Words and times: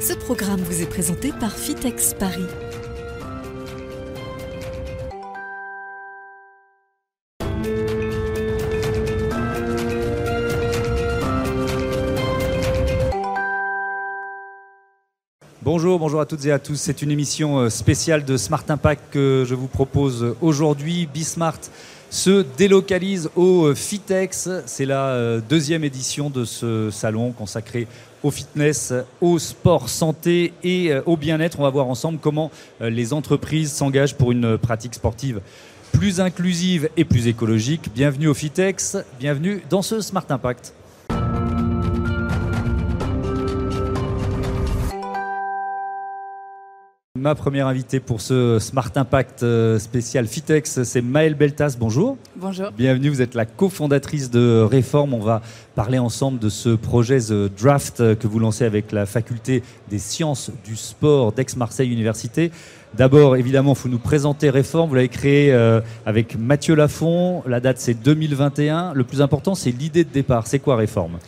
Ce 0.00 0.12
programme 0.12 0.60
vous 0.60 0.80
est 0.80 0.88
présenté 0.88 1.32
par 1.32 1.52
Fitex 1.52 2.14
Paris. 2.14 2.46
Bonjour, 15.62 15.98
bonjour 15.98 16.20
à 16.20 16.26
toutes 16.26 16.46
et 16.46 16.52
à 16.52 16.60
tous. 16.60 16.76
C'est 16.76 17.02
une 17.02 17.10
émission 17.10 17.58
euh, 17.58 17.68
spéciale 17.68 18.24
de 18.24 18.36
Smart 18.36 18.64
Impact 18.68 19.02
que 19.10 19.44
je 19.48 19.56
vous 19.56 19.66
propose 19.66 20.36
aujourd'hui. 20.40 21.08
Bismart 21.12 21.58
se 22.10 22.44
délocalise 22.56 23.30
au 23.36 23.66
euh, 23.66 23.74
Fitex. 23.74 24.48
C'est 24.66 24.86
la 24.86 25.08
euh, 25.08 25.40
deuxième 25.46 25.84
édition 25.84 26.30
de 26.30 26.44
ce 26.44 26.90
salon 26.90 27.32
consacré 27.32 27.86
au 28.22 28.30
fitness, 28.30 28.92
au 29.20 29.38
sport 29.38 29.88
santé 29.88 30.52
et 30.64 30.92
au 31.06 31.16
bien-être. 31.16 31.60
On 31.60 31.62
va 31.62 31.70
voir 31.70 31.86
ensemble 31.86 32.18
comment 32.20 32.50
les 32.80 33.12
entreprises 33.12 33.70
s'engagent 33.70 34.16
pour 34.16 34.32
une 34.32 34.58
pratique 34.58 34.94
sportive 34.94 35.40
plus 35.92 36.20
inclusive 36.20 36.88
et 36.96 37.04
plus 37.04 37.28
écologique. 37.28 37.88
Bienvenue 37.94 38.26
au 38.26 38.34
Fitex, 38.34 38.96
bienvenue 39.20 39.62
dans 39.70 39.82
ce 39.82 40.00
Smart 40.00 40.26
Impact. 40.28 40.74
Ma 47.18 47.34
première 47.34 47.66
invitée 47.66 47.98
pour 47.98 48.20
ce 48.20 48.60
Smart 48.60 48.92
Impact 48.94 49.42
euh, 49.42 49.80
spécial 49.80 50.28
Fitex, 50.28 50.84
c'est 50.84 51.02
Maëlle 51.02 51.34
Beltas. 51.34 51.74
Bonjour. 51.76 52.16
Bonjour. 52.36 52.70
Bienvenue, 52.70 53.08
vous 53.08 53.20
êtes 53.20 53.34
la 53.34 53.44
cofondatrice 53.44 54.30
de 54.30 54.60
Réforme. 54.60 55.14
On 55.14 55.20
va 55.20 55.42
parler 55.74 55.98
ensemble 55.98 56.38
de 56.38 56.48
ce 56.48 56.68
projet 56.68 57.18
The 57.18 57.52
Draft 57.60 58.16
que 58.18 58.28
vous 58.28 58.38
lancez 58.38 58.64
avec 58.64 58.92
la 58.92 59.04
faculté 59.04 59.64
des 59.90 59.98
sciences 59.98 60.52
du 60.64 60.76
sport 60.76 61.32
d'Aix-Marseille 61.32 61.90
Université. 61.90 62.52
D'abord, 62.94 63.34
évidemment, 63.34 63.72
il 63.72 63.78
faut 63.78 63.88
nous 63.88 63.98
présenter 63.98 64.48
Réforme. 64.48 64.88
Vous 64.88 64.94
l'avez 64.94 65.08
créé 65.08 65.52
euh, 65.52 65.80
avec 66.06 66.38
Mathieu 66.38 66.76
Lafont. 66.76 67.42
La 67.46 67.58
date, 67.58 67.78
c'est 67.78 67.94
2021. 67.94 68.92
Le 68.94 69.02
plus 69.02 69.22
important, 69.22 69.56
c'est 69.56 69.72
l'idée 69.72 70.04
de 70.04 70.10
départ. 70.10 70.46
C'est 70.46 70.60
quoi 70.60 70.76
Réforme 70.76 71.18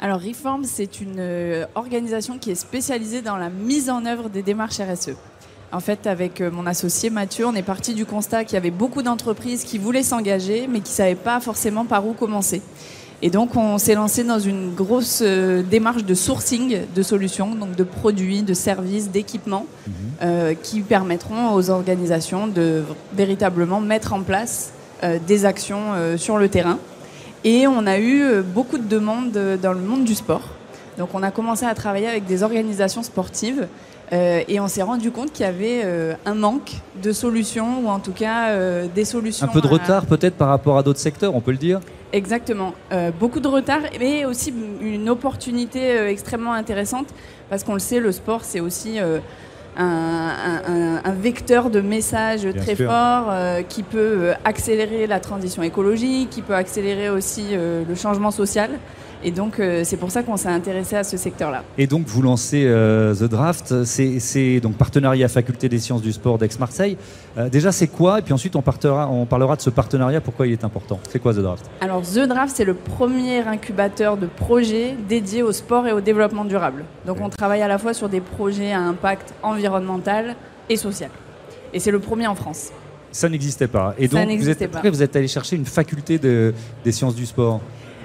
alors 0.00 0.20
Reform, 0.20 0.62
c'est 0.62 1.00
une 1.00 1.18
euh, 1.18 1.66
organisation 1.74 2.38
qui 2.38 2.52
est 2.52 2.54
spécialisée 2.54 3.20
dans 3.20 3.36
la 3.36 3.50
mise 3.50 3.90
en 3.90 4.06
œuvre 4.06 4.28
des 4.28 4.42
démarches 4.42 4.78
RSE. 4.78 5.16
En 5.70 5.80
fait, 5.80 6.06
avec 6.06 6.40
euh, 6.40 6.50
mon 6.50 6.66
associé 6.66 7.10
Mathieu, 7.10 7.46
on 7.46 7.54
est 7.54 7.62
parti 7.62 7.92
du 7.92 8.06
constat 8.06 8.44
qu'il 8.44 8.54
y 8.54 8.56
avait 8.56 8.70
beaucoup 8.70 9.02
d'entreprises 9.02 9.64
qui 9.64 9.76
voulaient 9.76 10.02
s'engager, 10.02 10.66
mais 10.66 10.80
qui 10.80 10.90
ne 10.90 10.96
savaient 10.96 11.14
pas 11.14 11.40
forcément 11.40 11.84
par 11.84 12.06
où 12.06 12.14
commencer. 12.14 12.62
Et 13.20 13.28
donc, 13.28 13.54
on 13.54 13.76
s'est 13.76 13.94
lancé 13.94 14.24
dans 14.24 14.38
une 14.38 14.74
grosse 14.74 15.20
euh, 15.22 15.62
démarche 15.62 16.04
de 16.04 16.14
sourcing 16.14 16.78
de 16.94 17.02
solutions, 17.02 17.54
donc 17.54 17.76
de 17.76 17.84
produits, 17.84 18.42
de 18.42 18.54
services, 18.54 19.10
d'équipements, 19.10 19.66
mhm. 19.86 19.92
euh, 20.22 20.54
qui 20.54 20.80
permettront 20.80 21.52
aux 21.52 21.68
organisations 21.68 22.46
de 22.46 22.82
véritablement 23.14 23.80
mettre 23.80 24.14
en 24.14 24.22
place 24.22 24.72
des 25.28 25.44
actions 25.44 25.92
sur 26.16 26.38
le 26.38 26.48
terrain. 26.48 26.76
Et 27.44 27.68
on 27.68 27.86
a 27.86 28.00
eu 28.00 28.42
beaucoup 28.42 28.78
de 28.78 28.88
demandes 28.88 29.30
dans 29.62 29.72
le 29.72 29.78
monde 29.78 30.02
du 30.02 30.16
sport. 30.16 30.57
Donc, 30.98 31.10
on 31.14 31.22
a 31.22 31.30
commencé 31.30 31.64
à 31.64 31.74
travailler 31.74 32.08
avec 32.08 32.26
des 32.26 32.42
organisations 32.42 33.04
sportives 33.04 33.68
euh, 34.12 34.42
et 34.48 34.58
on 34.58 34.66
s'est 34.68 34.82
rendu 34.82 35.12
compte 35.12 35.32
qu'il 35.32 35.46
y 35.46 35.48
avait 35.48 35.82
euh, 35.84 36.14
un 36.26 36.34
manque 36.34 36.72
de 37.00 37.12
solutions, 37.12 37.84
ou 37.84 37.88
en 37.88 38.00
tout 38.00 38.12
cas 38.12 38.48
euh, 38.48 38.86
des 38.92 39.04
solutions. 39.04 39.46
Un 39.46 39.50
peu 39.50 39.60
de 39.60 39.68
retard 39.68 40.06
peut-être 40.06 40.34
par 40.34 40.48
rapport 40.48 40.76
à 40.76 40.82
d'autres 40.82 40.98
secteurs, 40.98 41.34
on 41.36 41.40
peut 41.40 41.52
le 41.52 41.58
dire? 41.58 41.80
Exactement. 42.12 42.72
beaucoup 43.20 43.38
de 43.38 43.48
retard, 43.48 43.80
mais 44.00 44.24
aussi 44.24 44.54
une 44.80 45.10
opportunité 45.10 45.94
extrêmement 46.06 46.54
intéressante, 46.54 47.08
parce 47.50 47.64
qu'on 47.64 47.74
le 47.74 47.80
sait, 47.80 48.00
le 48.00 48.12
sport, 48.12 48.44
c'est 48.44 48.60
aussi 48.60 48.98
un, 49.76 51.12
vecteur 51.20 51.68
de 51.68 51.82
messages 51.82 52.48
très 52.56 52.76
fort 52.76 53.30
qui 53.68 53.82
peut 53.82 54.32
accélérer 54.42 55.06
la 55.06 55.20
transition 55.20 55.62
écologique, 55.62 56.30
qui 56.30 56.40
peut 56.40 56.54
accélérer 56.54 57.10
aussi 57.10 57.48
le 57.52 57.94
changement 57.94 58.30
social. 58.30 58.70
Et 59.24 59.32
donc, 59.32 59.58
euh, 59.58 59.82
c'est 59.84 59.96
pour 59.96 60.10
ça 60.10 60.22
qu'on 60.22 60.36
s'est 60.36 60.48
intéressé 60.48 60.94
à 60.94 61.02
ce 61.02 61.16
secteur-là. 61.16 61.64
Et 61.76 61.86
donc, 61.86 62.06
vous 62.06 62.22
lancez 62.22 62.64
euh, 62.66 63.14
The 63.14 63.24
Draft, 63.24 63.84
c'est 63.84 64.60
donc 64.60 64.74
partenariat 64.76 65.28
Faculté 65.28 65.68
des 65.68 65.78
sciences 65.78 66.02
du 66.02 66.12
sport 66.12 66.38
d'Aix-Marseille. 66.38 66.96
Euh, 67.36 67.48
déjà, 67.48 67.72
c'est 67.72 67.88
quoi? 67.88 68.20
Et 68.20 68.22
puis 68.22 68.32
ensuite, 68.32 68.54
on, 68.54 68.62
on 69.10 69.26
parlera 69.26 69.56
de 69.56 69.60
ce 69.60 69.70
partenariat, 69.70 70.20
pourquoi 70.20 70.46
il 70.46 70.52
est 70.52 70.64
important? 70.64 71.00
C'est 71.10 71.18
quoi 71.18 71.34
The 71.34 71.38
Draft? 71.38 71.66
Alors, 71.80 72.02
The 72.02 72.28
Draft, 72.28 72.54
c'est 72.56 72.64
le 72.64 72.74
premier 72.74 73.40
incubateur 73.40 74.16
de 74.16 74.26
projets 74.26 74.94
dédié 75.08 75.42
au 75.42 75.52
sport 75.52 75.86
et 75.86 75.92
au 75.92 76.00
développement 76.00 76.44
durable. 76.44 76.84
Donc, 77.04 77.18
on 77.20 77.28
travaille 77.28 77.62
à 77.62 77.68
la 77.68 77.78
fois 77.78 77.94
sur 77.94 78.08
des 78.08 78.20
projets 78.20 78.72
à 78.72 78.80
impact 78.80 79.34
environnemental 79.42 80.36
et 80.68 80.76
social. 80.76 81.10
Et 81.72 81.80
c'est 81.80 81.90
le 81.90 81.98
premier 81.98 82.26
en 82.28 82.34
France. 82.34 82.68
Ça 83.10 83.28
n'existait 83.28 83.68
pas. 83.68 83.94
Et 83.98 84.06
donc, 84.06 84.28
vous 84.30 84.48
êtes, 84.50 84.62
après, 84.62 84.90
vous 84.90 85.02
êtes 85.02 85.16
allé 85.16 85.28
chercher 85.28 85.56
une 85.56 85.64
faculté 85.64 86.18
de, 86.18 86.54
des 86.84 86.92
sciences 86.92 87.14
du 87.14 87.26
sport 87.26 87.60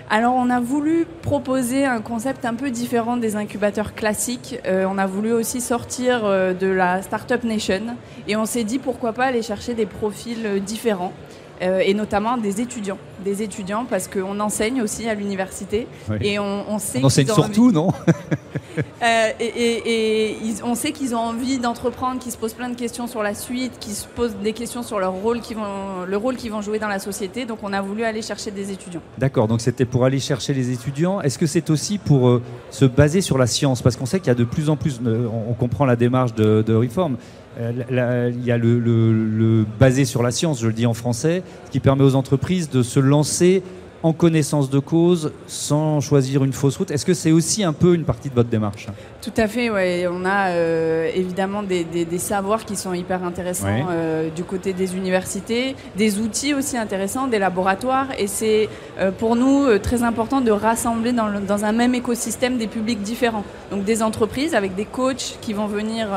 alors 0.09 0.35
on 0.35 0.49
a 0.49 0.59
voulu 0.59 1.05
proposer 1.21 1.85
un 1.85 2.01
concept 2.01 2.45
un 2.45 2.55
peu 2.55 2.71
différent 2.71 3.17
des 3.17 3.35
incubateurs 3.35 3.95
classiques. 3.95 4.59
Euh, 4.65 4.85
on 4.87 4.97
a 4.97 5.07
voulu 5.07 5.31
aussi 5.31 5.61
sortir 5.61 6.21
euh, 6.23 6.53
de 6.53 6.67
la 6.67 7.01
Startup 7.01 7.43
Nation 7.43 7.95
et 8.27 8.35
on 8.35 8.45
s'est 8.45 8.63
dit 8.63 8.79
pourquoi 8.79 9.13
pas 9.13 9.25
aller 9.25 9.41
chercher 9.41 9.73
des 9.73 9.85
profils 9.85 10.45
euh, 10.45 10.59
différents. 10.59 11.13
Et 11.61 11.93
notamment 11.93 12.37
des 12.37 12.61
étudiants. 12.61 12.97
Des 13.23 13.41
étudiants 13.41 13.85
parce 13.85 14.07
qu'on 14.07 14.39
enseigne 14.39 14.81
aussi 14.81 15.07
à 15.07 15.13
l'université 15.13 15.87
et 16.21 16.39
on, 16.39 16.77
sait. 16.79 16.99
On 17.01 17.05
enseigne 17.05 17.27
surtout, 17.27 17.71
non 17.71 17.89
Euh, 19.03 19.31
et, 19.39 20.37
on 20.63 20.75
sait 20.75 20.93
qu'ils 20.93 21.13
ont 21.13 21.19
envie 21.19 21.59
d'entreprendre, 21.59 22.19
qu'ils 22.19 22.31
se 22.31 22.37
posent 22.37 22.53
plein 22.53 22.69
de 22.69 22.75
questions 22.75 23.05
sur 23.05 23.21
la 23.21 23.33
suite, 23.33 23.73
qu'ils 23.79 23.93
se 23.93 24.07
posent 24.07 24.35
des 24.41 24.53
questions 24.53 24.81
sur 24.81 24.97
leur 24.97 25.11
rôle 25.11 25.39
vont, 25.39 26.05
le 26.07 26.17
rôle 26.17 26.37
qu'ils 26.37 26.51
vont 26.51 26.61
jouer 26.61 26.79
dans 26.79 26.87
la 26.87 26.99
société. 26.99 27.45
Donc 27.45 27.59
on 27.63 27.73
a 27.73 27.81
voulu 27.81 28.03
aller 28.03 28.21
chercher 28.21 28.51
des 28.51 28.71
étudiants. 28.71 29.01
D'accord, 29.17 29.49
donc 29.49 29.59
c'était 29.59 29.85
pour 29.85 30.05
aller 30.05 30.19
chercher 30.19 30.53
les 30.53 30.71
étudiants. 30.71 31.19
Est-ce 31.21 31.37
que 31.37 31.47
c'est 31.47 31.69
aussi 31.69 31.97
pour 31.97 32.29
euh, 32.29 32.41
se 32.69 32.85
baser 32.85 33.19
sur 33.19 33.37
la 33.37 33.45
science? 33.45 33.81
Parce 33.81 33.97
qu'on 33.97 34.05
sait 34.05 34.19
qu'il 34.19 34.27
y 34.27 34.31
a 34.31 34.35
de 34.35 34.45
plus 34.45 34.69
en 34.69 34.77
plus, 34.77 35.01
on, 35.05 35.53
comprend 35.53 35.85
la 35.85 35.97
démarche 35.97 36.33
de, 36.33 36.63
de 36.65 36.73
Reform, 36.73 37.15
euh, 37.15 37.17
il 37.59 38.45
y 38.45 38.51
a 38.51 38.57
le, 38.57 38.79
le, 38.79 39.65
basé 39.79 40.05
sur 40.05 40.23
la 40.23 40.31
science, 40.31 40.61
je 40.61 40.67
le 40.67 40.73
dis 40.73 40.85
en 40.85 40.93
français, 40.93 41.43
qui 41.71 41.79
permet 41.79 42.03
aux 42.03 42.15
entreprises 42.15 42.69
de 42.69 42.83
se 42.83 42.99
lancer 42.99 43.63
en 44.03 44.11
connaissance 44.11 44.69
de 44.69 44.79
cause, 44.79 45.31
sans 45.47 46.01
choisir 46.01 46.43
une 46.43 46.51
fausse 46.51 46.75
route. 46.75 46.91
Est-ce 46.91 47.05
que 47.05 47.13
c'est 47.13 47.31
aussi 47.31 47.63
un 47.63 47.71
peu 47.71 47.95
une 47.95 48.03
partie 48.03 48.29
de 48.29 48.35
votre 48.35 48.49
démarche? 48.49 48.87
Tout 49.21 49.31
à 49.37 49.47
fait, 49.47 49.69
ouais. 49.69 50.05
On 50.11 50.25
a 50.25 50.49
euh, 50.49 51.09
évidemment 51.15 51.63
des, 51.63 51.85
savoirs 52.17 52.65
qui 52.65 52.75
sont 52.75 52.93
hyper 52.93 53.23
intéressants 53.23 53.87
euh, 53.89 54.29
du 54.29 54.43
côté 54.43 54.73
des 54.73 54.95
universités, 54.97 55.75
des 55.95 56.19
outils 56.19 56.53
aussi 56.53 56.77
intéressants, 56.77 57.27
des 57.27 57.39
laboratoires. 57.39 58.07
Et 58.19 58.27
c'est 58.27 58.67
euh, 58.99 59.11
pour 59.11 59.37
nous 59.37 59.79
très 59.79 60.03
important 60.03 60.41
de 60.41 60.51
rassembler 60.51 61.13
dans, 61.13 61.29
dans, 61.39 61.63
un 61.63 61.71
même 61.71 61.95
écosystème 61.95 62.57
des 62.57 62.67
publics 62.67 63.01
différents. 63.01 63.45
Donc 63.71 63.85
des 63.85 64.03
entreprises 64.03 64.53
avec 64.53 64.75
des 64.75 64.85
coachs 64.85 65.37
qui 65.39 65.53
vont 65.53 65.67
venir 65.67 66.09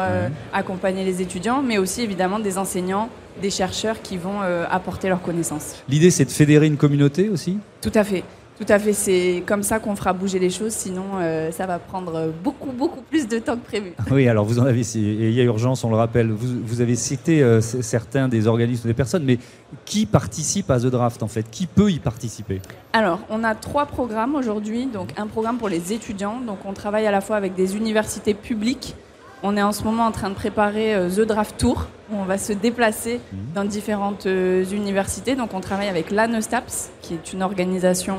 accompagner 0.53 1.05
les 1.05 1.23
étudiants, 1.23 1.63
mais 1.63 1.79
aussi 1.79 2.03
évidemment 2.03 2.41
des 2.41 2.59
enseignants 2.59 3.09
des 3.41 3.51
chercheurs 3.51 4.03
qui 4.03 4.17
vont 4.17 4.43
euh, 4.43 4.65
apporter 4.71 5.09
leurs 5.09 5.23
connaissances. 5.23 5.83
L'idée, 5.89 6.11
c'est 6.11 6.25
de 6.25 6.31
fédérer 6.31 6.67
une 6.67 6.77
communauté 6.77 7.29
aussi? 7.29 7.59
Tout 7.81 7.93
à 7.95 8.05
fait. 8.05 8.25
Tout 8.59 8.65
à 8.71 8.79
fait, 8.79 8.95
c'est 8.95 9.43
comme 9.45 9.63
ça 9.63 9.79
qu'on 9.81 9.95
fera 9.95 10.15
bouger 10.15 10.39
les 10.39 10.49
choses, 10.49 10.73
sinon 10.73 11.05
euh, 11.21 11.51
ça 11.51 11.67
va 11.67 11.79
prendre 11.79 12.33
beaucoup, 12.43 12.73
beaucoup 12.73 13.03
plus 13.03 13.29
de 13.29 13.39
temps 13.39 13.57
que 13.57 13.67
prévu. 13.67 13.93
Oui, 14.11 14.29
alors 14.29 14.47
vous 14.47 14.59
en 14.59 14.65
avez, 14.65 14.81
il 14.81 15.33
y 15.33 15.41
a 15.43 15.45
urgence, 15.45 15.85
on 15.85 15.91
le 15.91 15.97
rappelle, 15.97 16.31
vous, 16.31 16.63
vous 16.65 16.81
avez 16.81 16.97
cité 16.97 17.43
euh, 17.43 17.61
certains 17.61 18.29
des 18.29 18.47
organismes, 18.47 18.89
des 18.89 18.95
personnes, 18.95 19.25
mais 19.25 19.39
qui 19.85 20.07
participe 20.07 20.71
à 20.71 20.81
The 20.81 20.87
Draft 20.87 21.23
en 21.23 21.29
fait? 21.29 21.51
Qui 21.51 21.67
peut 21.67 21.91
y 21.91 21.99
participer? 21.99 22.63
Alors, 22.95 23.21
on 23.29 23.45
a 23.45 23.55
trois 23.55 23.85
programmes 23.85 24.35
aujourd'hui, 24.35 24.87
donc 24.87 25.11
un 25.19 25.27
programme 25.27 25.59
pour 25.59 25.69
les 25.69 25.93
étudiants, 25.93 26.41
donc 26.41 26.61
on 26.65 26.73
travaille 26.73 27.07
à 27.07 27.11
la 27.11 27.21
fois 27.21 27.37
avec 27.37 27.55
des 27.55 27.77
universités 27.77 28.33
publiques, 28.33 28.95
on 29.43 29.57
est 29.57 29.63
en 29.63 29.73
ce 29.73 29.85
moment 29.85 30.07
en 30.07 30.13
train 30.13 30.31
de 30.31 30.35
préparer 30.35 30.95
euh, 30.95 31.11
The 31.11 31.21
Draft 31.21 31.57
Tour, 31.59 31.87
où 32.11 32.17
on 32.17 32.25
va 32.25 32.39
se 32.39 32.53
déplacer 32.53 33.21
mhm. 33.33 33.39
dans 33.55 33.65
différentes 33.65 34.27
euh, 34.27 34.65
universités. 34.65 35.35
Donc 35.35 35.55
on 35.55 35.61
travaille 35.61 35.89
avec 35.89 36.11
l'ANESTAPS, 36.11 36.91
qui 37.03 37.15
est 37.15 37.33
une 37.33 37.43
organisation 37.43 38.17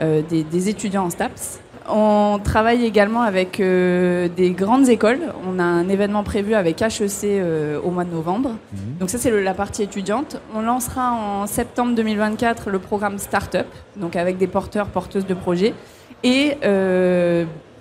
euh, 0.00 0.22
des, 0.22 0.68
étudiants 0.68 1.06
en 1.06 1.10
STAPS. 1.10 1.60
On 1.90 2.38
travaille 2.42 2.84
également 2.84 3.22
avec 3.22 3.56
des 3.62 4.54
grandes 4.56 4.90
écoles. 4.90 5.20
On 5.48 5.58
a 5.58 5.62
un 5.62 5.88
événement 5.88 6.22
prévu 6.22 6.54
avec 6.54 6.82
HEC 6.82 7.42
au 7.82 7.90
mois 7.90 8.04
de 8.04 8.12
novembre. 8.12 8.50
Mhm. 8.50 8.98
Donc 9.00 9.08
ça, 9.08 9.16
c'est 9.16 9.30
la 9.30 9.54
partie 9.54 9.82
étudiante. 9.82 10.36
On 10.54 10.60
lancera 10.60 11.12
en 11.12 11.46
septembre 11.46 11.94
2024 11.94 12.68
le 12.68 12.78
programme 12.78 13.18
Startup, 13.18 13.66
donc 13.96 14.16
avec 14.16 14.36
des 14.36 14.46
porteurs, 14.46 14.88
porteuses 14.88 15.26
de 15.26 15.32
projets. 15.32 15.72
Et 16.22 16.58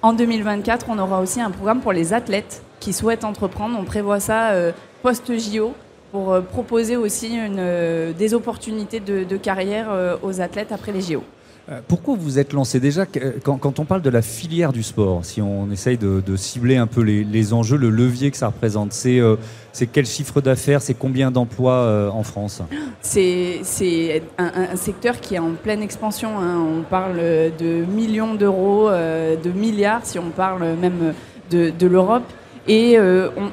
en 0.01 0.13
2024, 0.13 0.87
on 0.89 0.99
aura 0.99 1.21
aussi 1.21 1.41
un 1.41 1.51
programme 1.51 1.81
pour 1.81 1.93
les 1.93 2.13
athlètes 2.13 2.61
qui 2.79 2.93
souhaitent 2.93 3.23
entreprendre. 3.23 3.77
On 3.79 3.83
prévoit 3.83 4.19
ça 4.19 4.51
euh, 4.51 4.71
post-JO 5.01 5.73
pour 6.11 6.31
euh, 6.31 6.41
proposer 6.41 6.95
aussi 6.95 7.37
euh, 7.37 8.13
des 8.13 8.33
opportunités 8.33 8.99
de, 8.99 9.37
carrière 9.37 9.87
aux 10.21 10.41
athlètes 10.41 10.71
après 10.71 10.91
les 10.91 11.01
JO. 11.01 11.23
Euh, 11.69 11.81
pourquoi 11.85 12.15
vous 12.17 12.39
êtes 12.39 12.53
lancé 12.53 12.79
déjà 12.79 13.05
euh, 13.17 13.33
quand, 13.43 13.79
on 13.79 13.83
parle 13.83 14.01
de 14.01 14.09
la 14.09 14.21
filière 14.21 14.71
du 14.71 14.83
sport, 14.83 15.25
si 15.25 15.41
on 15.41 15.69
essaye 15.69 15.97
de, 15.97 16.35
cibler 16.37 16.77
un 16.77 16.87
peu 16.87 17.01
les, 17.01 17.53
enjeux, 17.53 17.75
le 17.75 17.89
levier 17.89 18.31
que 18.31 18.37
ça 18.37 18.47
représente, 18.47 18.93
c'est 18.93 19.19
euh, 19.19 19.35
quel 19.91 20.05
chiffre 20.05 20.39
d'affaires, 20.39 20.81
c'est 20.81 20.93
combien 20.93 21.29
d'emplois 21.29 22.09
en 22.13 22.23
France? 22.23 22.61
C'est 23.01 23.61
un, 24.37 24.75
secteur 24.75 25.19
qui 25.19 25.35
est 25.35 25.39
en 25.39 25.51
pleine 25.51 25.81
expansion. 25.81 26.39
Hein. 26.39 26.57
On 26.57 26.83
parle 26.83 27.17
de 27.17 27.85
millions 27.85 28.33
d'euros, 28.33 28.89
de 28.89 29.51
milliards 29.51 30.05
si 30.05 30.17
on 30.17 30.29
parle 30.29 30.75
même 30.81 31.13
de, 31.51 31.87
l'Europe. 31.87 32.23
Et 32.67 32.97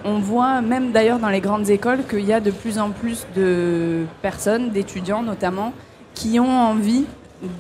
on, 0.05 0.19
voit 0.19 0.63
même 0.63 0.93
d'ailleurs 0.93 1.19
dans 1.19 1.29
les 1.29 1.41
grandes 1.41 1.69
écoles 1.69 2.01
qu'il 2.09 2.25
y 2.25 2.33
a 2.33 2.41
de 2.41 2.51
plus 2.51 2.79
en 2.79 2.91
plus 2.91 3.27
de 3.37 4.05
personnes, 4.23 4.71
d'étudiants 4.71 5.23
notamment, 5.23 5.75
qui 6.15 6.41
ont 6.41 6.59
envie 6.59 7.05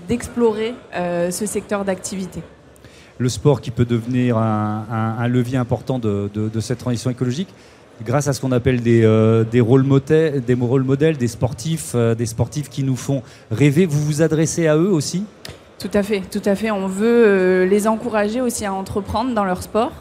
d'explorer 0.09 0.75
euh, 0.95 1.31
ce 1.31 1.47
secteur 1.47 1.85
d'activité. 1.85 2.43
Le 3.19 3.29
sport 3.29 3.61
qui 3.61 3.71
peut 3.71 3.85
devenir 3.85 4.37
un, 4.39 5.29
levier 5.29 5.57
important 5.57 5.99
de, 5.99 6.29
cette 6.61 6.79
transition 6.79 7.11
écologique 7.11 7.49
grâce 8.05 8.27
à 8.27 8.33
ce 8.33 8.41
qu'on 8.41 8.51
appelle 8.51 8.83
des, 8.83 9.05
euh, 9.05 9.45
des, 9.45 9.61
rôles 9.61 9.85
modèles, 9.85 10.43
des 10.43 10.55
rôles 10.55 10.83
modèles, 10.83 11.17
des 11.17 11.29
sportifs, 11.29 11.93
euh, 11.95 12.17
des 12.17 12.27
sportifs 12.27 12.69
qui 12.69 12.83
nous 12.83 12.97
font 12.97 13.23
rêver. 13.53 13.87
Vous 13.87 14.03
vous 14.05 14.21
adressez 14.21 14.67
à 14.67 14.77
eux 14.77 14.91
aussi? 14.91 15.25
Tout 15.79 15.91
à 15.95 16.03
fait, 16.03 16.23
tout 16.29 16.43
à 16.45 16.57
fait. 16.57 16.73
On 16.73 16.89
veut 16.89 17.65
les 17.65 17.87
encourager 17.87 18.41
aussi 18.41 18.65
à 18.65 18.73
entreprendre 18.73 19.33
dans 19.33 19.45
leur 19.45 19.63
sport. 19.63 19.93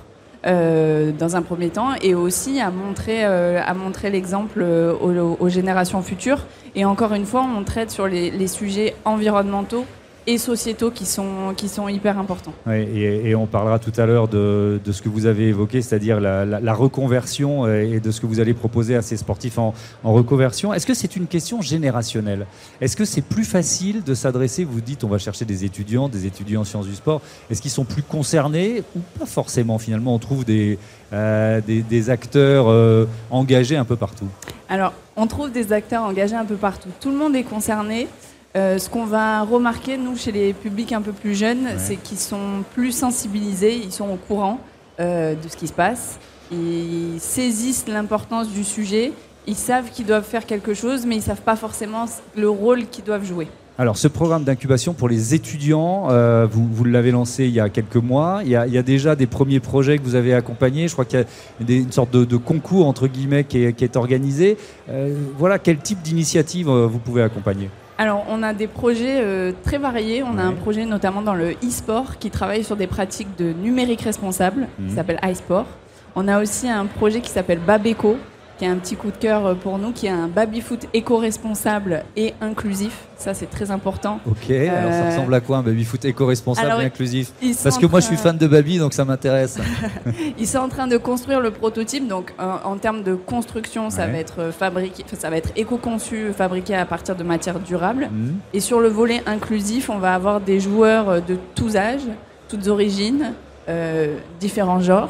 Dans 0.46 1.36
un 1.36 1.42
premier 1.42 1.70
temps 1.70 1.92
et 2.02 2.16
aussi 2.16 2.60
à 2.60 2.70
montrer, 2.70 3.24
à 3.24 3.74
montrer 3.74 4.10
l'exemple 4.10 4.62
aux, 4.62 5.38
aux, 5.40 5.50
générations 5.50 6.02
futures. 6.02 6.46
Et 6.76 6.86
encore 6.86 7.14
une 7.14 7.26
fois, 7.26 7.46
on 7.58 7.64
traite 7.64 7.92
sur 7.92 8.08
les, 8.08 8.48
sujets 8.48 8.96
environnementaux 9.06 9.86
et 10.26 10.38
sociétaux 10.38 10.92
qui 10.92 11.06
sont, 11.06 11.54
qui 11.56 11.68
sont 11.68 11.88
hyper 11.88 12.18
importants. 12.18 12.54
et, 12.72 13.36
on 13.36 13.46
parlera 13.46 13.80
tout 13.80 13.92
à 13.98 14.06
l'heure 14.06 14.28
de, 14.28 14.80
ce 14.90 15.02
que 15.02 15.10
vous 15.10 15.26
avez 15.26 15.48
évoqué, 15.50 15.82
c'est-à-dire 15.82 16.20
la, 16.20 16.74
reconversion 16.74 17.66
euh, 17.66 17.82
et 17.82 18.00
de 18.00 18.12
ce 18.12 18.22
que 18.22 18.26
vous 18.26 18.40
allez 18.40 18.54
proposer 18.54 18.96
à 18.96 19.02
ces 19.02 19.18
sportifs 19.18 19.58
en, 19.58 19.74
reconversion. 20.04 20.74
Est-ce 20.74 20.86
que 20.86 20.94
c'est 20.94 21.16
une 21.16 21.28
question 21.28 21.62
générationnelle? 21.62 22.46
Est-ce 22.82 22.96
que 22.96 23.06
c'est 23.06 23.22
plus 23.22 23.44
facile 23.44 24.04
de 24.04 24.14
s'adresser, 24.14 24.64
vous 24.64 24.82
dites 24.82 25.04
on 25.04 25.10
va 25.10 25.18
chercher 25.18 25.46
des 25.46 25.66
étudiants, 25.66 26.08
des 26.08 26.26
étudiants 26.26 26.62
en 26.62 26.66
sciences 26.66 26.88
du 26.88 26.96
sport, 26.96 27.22
est-ce 27.50 27.62
qu'ils 27.62 27.72
sont 27.72 27.86
plus 27.86 28.04
concernés 28.04 28.84
ou 28.96 29.00
pas 29.20 29.26
forcément 29.26 29.78
finalement 29.78 30.16
On 30.16 30.20
trouve 30.20 30.46
des, 30.46 30.78
euh, 31.14 31.62
des, 31.62 32.10
acteurs 32.10 32.70
euh, 32.70 33.06
engagés 33.30 33.76
un 33.76 33.86
peu 33.86 33.96
partout? 33.96 34.28
Alors, 34.70 34.94
on 35.16 35.28
trouve 35.28 35.52
des 35.52 35.74
acteurs 35.74 36.04
engagés 36.04 36.36
un 36.36 36.46
peu 36.46 36.56
partout. 36.56 36.90
Tout 37.00 37.12
le 37.12 37.18
monde 37.18 37.36
est 37.36 37.44
concerné. 37.44 38.08
Euh, 38.56 38.78
ce 38.78 38.90
qu'on 38.90 39.06
va 39.06 39.42
remarquer, 39.42 39.98
nous, 39.98 40.16
chez 40.16 40.32
les 40.32 40.54
publics 40.54 40.92
un 40.92 41.02
peu 41.02 41.12
plus 41.12 41.36
jeunes, 41.36 41.70
c'est 41.78 41.96
qu'ils 41.96 42.20
sont 42.20 42.64
plus 42.74 42.92
sensibilisés, 42.92 43.76
ils 43.76 43.92
sont 43.92 44.10
au 44.10 44.18
courant 44.18 44.60
de 45.00 45.36
ce 45.50 45.58
qui 45.58 45.68
se 45.68 45.74
passe, 45.74 46.20
ils 46.52 47.20
saisissent 47.20 47.88
l'importance 47.88 48.48
du 48.50 48.64
sujet, 48.64 49.12
ils 49.48 49.56
savent 49.56 49.90
qu'ils 49.90 50.06
doivent 50.06 50.24
faire 50.24 50.46
quelque 50.46 50.74
chose, 50.74 51.06
mais 51.06 51.16
ils 51.16 51.20
ne 51.20 51.24
savent 51.24 51.42
pas 51.42 51.56
forcément 51.56 52.06
le 52.38 52.50
rôle 52.50 52.86
qu'ils 52.88 53.04
doivent 53.04 53.26
jouer. 53.26 53.48
Alors, 53.80 53.98
ce 53.98 54.08
programme 54.08 54.44
d'incubation 54.44 54.94
pour 54.94 55.10
les 55.10 55.34
étudiants, 55.34 56.08
euh, 56.12 56.48
vous, 56.50 56.68
vous 56.72 56.84
l'avez 56.84 57.10
lancé 57.10 57.46
il 57.46 57.52
y 57.52 57.60
a 57.60 57.70
quelques 57.70 57.96
mois. 57.96 58.42
Il 58.44 58.52
y 58.52 58.56
a, 58.56 58.84
déjà 58.84 59.16
des 59.16 59.26
premiers 59.26 59.60
projets 59.60 59.98
que 59.98 60.04
vous 60.04 60.14
avez 60.14 60.36
accompagnés. 60.36 60.88
Je 60.88 60.94
crois 60.94 61.06
qu'il 61.06 61.26
y 61.68 61.74
a 61.74 61.76
une 61.76 61.92
sorte 61.92 62.12
de, 62.12 62.38
concours, 62.38 62.88
entre 62.88 63.08
guillemets, 63.08 63.46
qui 63.46 63.58
est, 63.64 63.98
organisé. 63.98 64.58
Euh, 64.90 65.16
voilà, 65.40 65.58
quel 65.58 65.80
type 65.80 66.04
d'initiative 66.04 66.70
euh, 66.70 66.86
vous 66.86 67.00
pouvez 67.00 67.24
accompagner? 67.24 67.70
Alors, 67.98 68.26
on 68.28 68.42
a 68.42 68.54
des 68.54 68.66
projets 68.66 69.24
très 69.64 69.78
variés. 69.78 70.24
On 70.24 70.40
a 70.40 70.42
un 70.42 70.54
projet 70.54 70.84
notamment 70.84 71.22
dans 71.22 71.36
le 71.36 71.52
e-sport 71.64 72.18
qui 72.18 72.32
travaille 72.32 72.64
sur 72.64 72.76
des 72.76 72.88
pratiques 72.88 73.38
de 73.38 73.54
numérique 73.54 74.02
responsable, 74.02 74.68
qui 74.78 74.92
mmh. 74.92 74.96
s'appelle 74.96 75.20
iSport. 75.24 75.68
On 76.16 76.28
a 76.28 76.42
aussi 76.42 76.68
un 76.70 76.86
projet 76.86 77.22
qui 77.22 77.30
s'appelle 77.30 77.60
Babeco, 77.60 78.18
qui 78.58 78.66
est 78.66 78.68
un 78.68 78.78
petit 78.78 78.96
coup 78.96 79.12
de 79.12 79.18
cœur 79.18 79.56
pour 79.58 79.78
nous, 79.78 79.92
qui 79.92 80.08
est 80.08 80.12
un 80.12 80.28
baby-foot 80.28 80.88
éco-responsable 80.94 82.04
et 82.16 82.34
inclusif. 82.42 83.06
Ça, 83.18 83.34
c'est 83.34 83.50
très 83.50 83.72
important. 83.72 84.20
Ok, 84.26 84.50
alors 84.50 84.92
ça 84.92 85.04
euh, 85.04 85.10
ressemble 85.10 85.34
à 85.34 85.40
quoi 85.40 85.58
un 85.58 85.64
baby-foot 85.64 86.04
éco-responsable 86.06 86.82
et 86.82 86.86
inclusif 86.86 87.32
Parce 87.64 87.78
que 87.78 87.86
moi, 87.86 88.00
je 88.00 88.08
suis 88.08 88.18
fan 88.18 88.38
de 88.38 88.48
baby, 88.48 88.78
donc 88.78 88.94
ça 88.94 89.06
m'intéresse. 89.06 89.58
ils 90.38 90.48
sont 90.48 90.60
en 90.60 90.70
train 90.70 90.88
de 90.88 90.98
construire 90.98 91.40
le 91.40 91.52
prototype, 91.52 92.08
donc 92.08 92.34
en 92.38 92.78
termes 92.78 93.04
de 93.04 93.16
construction, 93.16 93.90
ça 93.90 94.08
va 94.08 94.18
être 94.18 94.52
fabriqué, 94.52 95.04
ça 95.18 95.30
va 95.30 95.38
être 95.38 95.52
éco-conçu, 95.56 96.34
fabriqué 96.36 96.76
à 96.76 96.86
partir 96.86 97.16
de 97.16 97.24
matières 97.24 97.60
durables. 97.60 98.10
Mhm. 98.12 98.36
Et 98.54 98.60
sur 98.60 98.80
le 98.80 98.90
volet 98.90 99.24
inclusif, 99.26 99.90
on 99.90 100.00
va 100.00 100.14
avoir 100.14 100.42
des 100.42 100.60
joueurs 100.60 101.22
de 101.22 101.38
tous 101.56 101.76
âges, 101.76 102.08
toutes 102.48 102.68
origines, 102.68 103.34
euh, 103.70 104.18
différents 104.42 104.82
genres. 104.82 105.08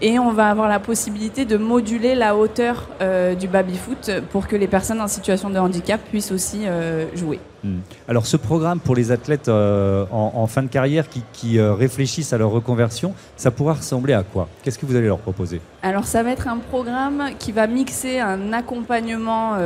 Et 0.00 0.18
on 0.18 0.32
va 0.32 0.48
avoir 0.48 0.68
la 0.68 0.80
possibilité 0.80 1.44
de 1.44 1.58
moduler 1.58 2.14
la 2.14 2.34
hauteur 2.34 2.88
euh, 3.02 3.34
du 3.34 3.46
baby-foot 3.46 4.10
pour 4.32 4.48
que 4.48 4.56
les 4.56 4.68
personnes 4.68 5.02
en 5.02 5.06
situation 5.06 5.50
de 5.50 5.58
handicap 5.58 6.00
puissent 6.08 6.32
aussi 6.32 6.62
euh, 6.64 7.14
jouer. 7.14 7.38
Hmm. 7.62 7.80
Alors 8.08 8.24
ce 8.24 8.38
programme 8.38 8.80
pour 8.80 8.96
les 8.96 9.12
athlètes 9.12 9.50
en, 9.50 10.46
fin 10.46 10.62
de 10.62 10.68
carrière 10.68 11.04
qui, 11.32 11.60
réfléchissent 11.60 12.32
à 12.32 12.38
leur 12.38 12.50
reconversion, 12.50 13.12
ça 13.36 13.50
pourra 13.50 13.74
ressembler 13.74 14.14
à 14.14 14.22
quoi? 14.22 14.48
Qu'est-ce 14.62 14.78
que 14.78 14.86
vous 14.86 14.96
allez 14.96 15.08
leur 15.08 15.18
proposer? 15.18 15.60
Alors 15.82 16.06
ça 16.06 16.22
va 16.22 16.30
être 16.30 16.48
un 16.48 16.56
programme 16.56 17.32
qui 17.38 17.52
va 17.52 17.66
mixer 17.66 18.18
un 18.18 18.54
accompagnement, 18.54 19.56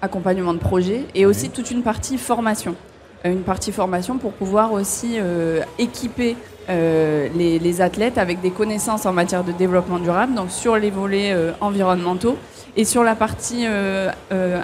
accompagnement 0.00 0.54
de 0.54 0.60
projet 0.60 1.04
et 1.14 1.26
aussi 1.26 1.50
toute 1.50 1.70
une 1.70 1.82
partie 1.82 2.16
formation. 2.16 2.74
Une 3.22 3.42
partie 3.42 3.70
formation 3.70 4.16
pour 4.16 4.32
pouvoir 4.32 4.72
aussi 4.72 5.18
équiper 5.78 6.36
euh, 6.70 7.28
les, 7.34 7.80
athlètes 7.80 8.18
avec 8.18 8.40
des 8.40 8.50
connaissances 8.50 9.06
en 9.06 9.12
matière 9.12 9.44
de 9.44 9.52
développement 9.52 9.98
durable, 9.98 10.34
donc 10.34 10.50
sur 10.50 10.76
les 10.76 10.90
volets 10.90 11.32
euh, 11.32 11.52
environnementaux. 11.60 12.36
Et 12.76 12.84
sur 12.84 13.02
la 13.02 13.14
partie 13.14 13.64
euh, 13.66 14.10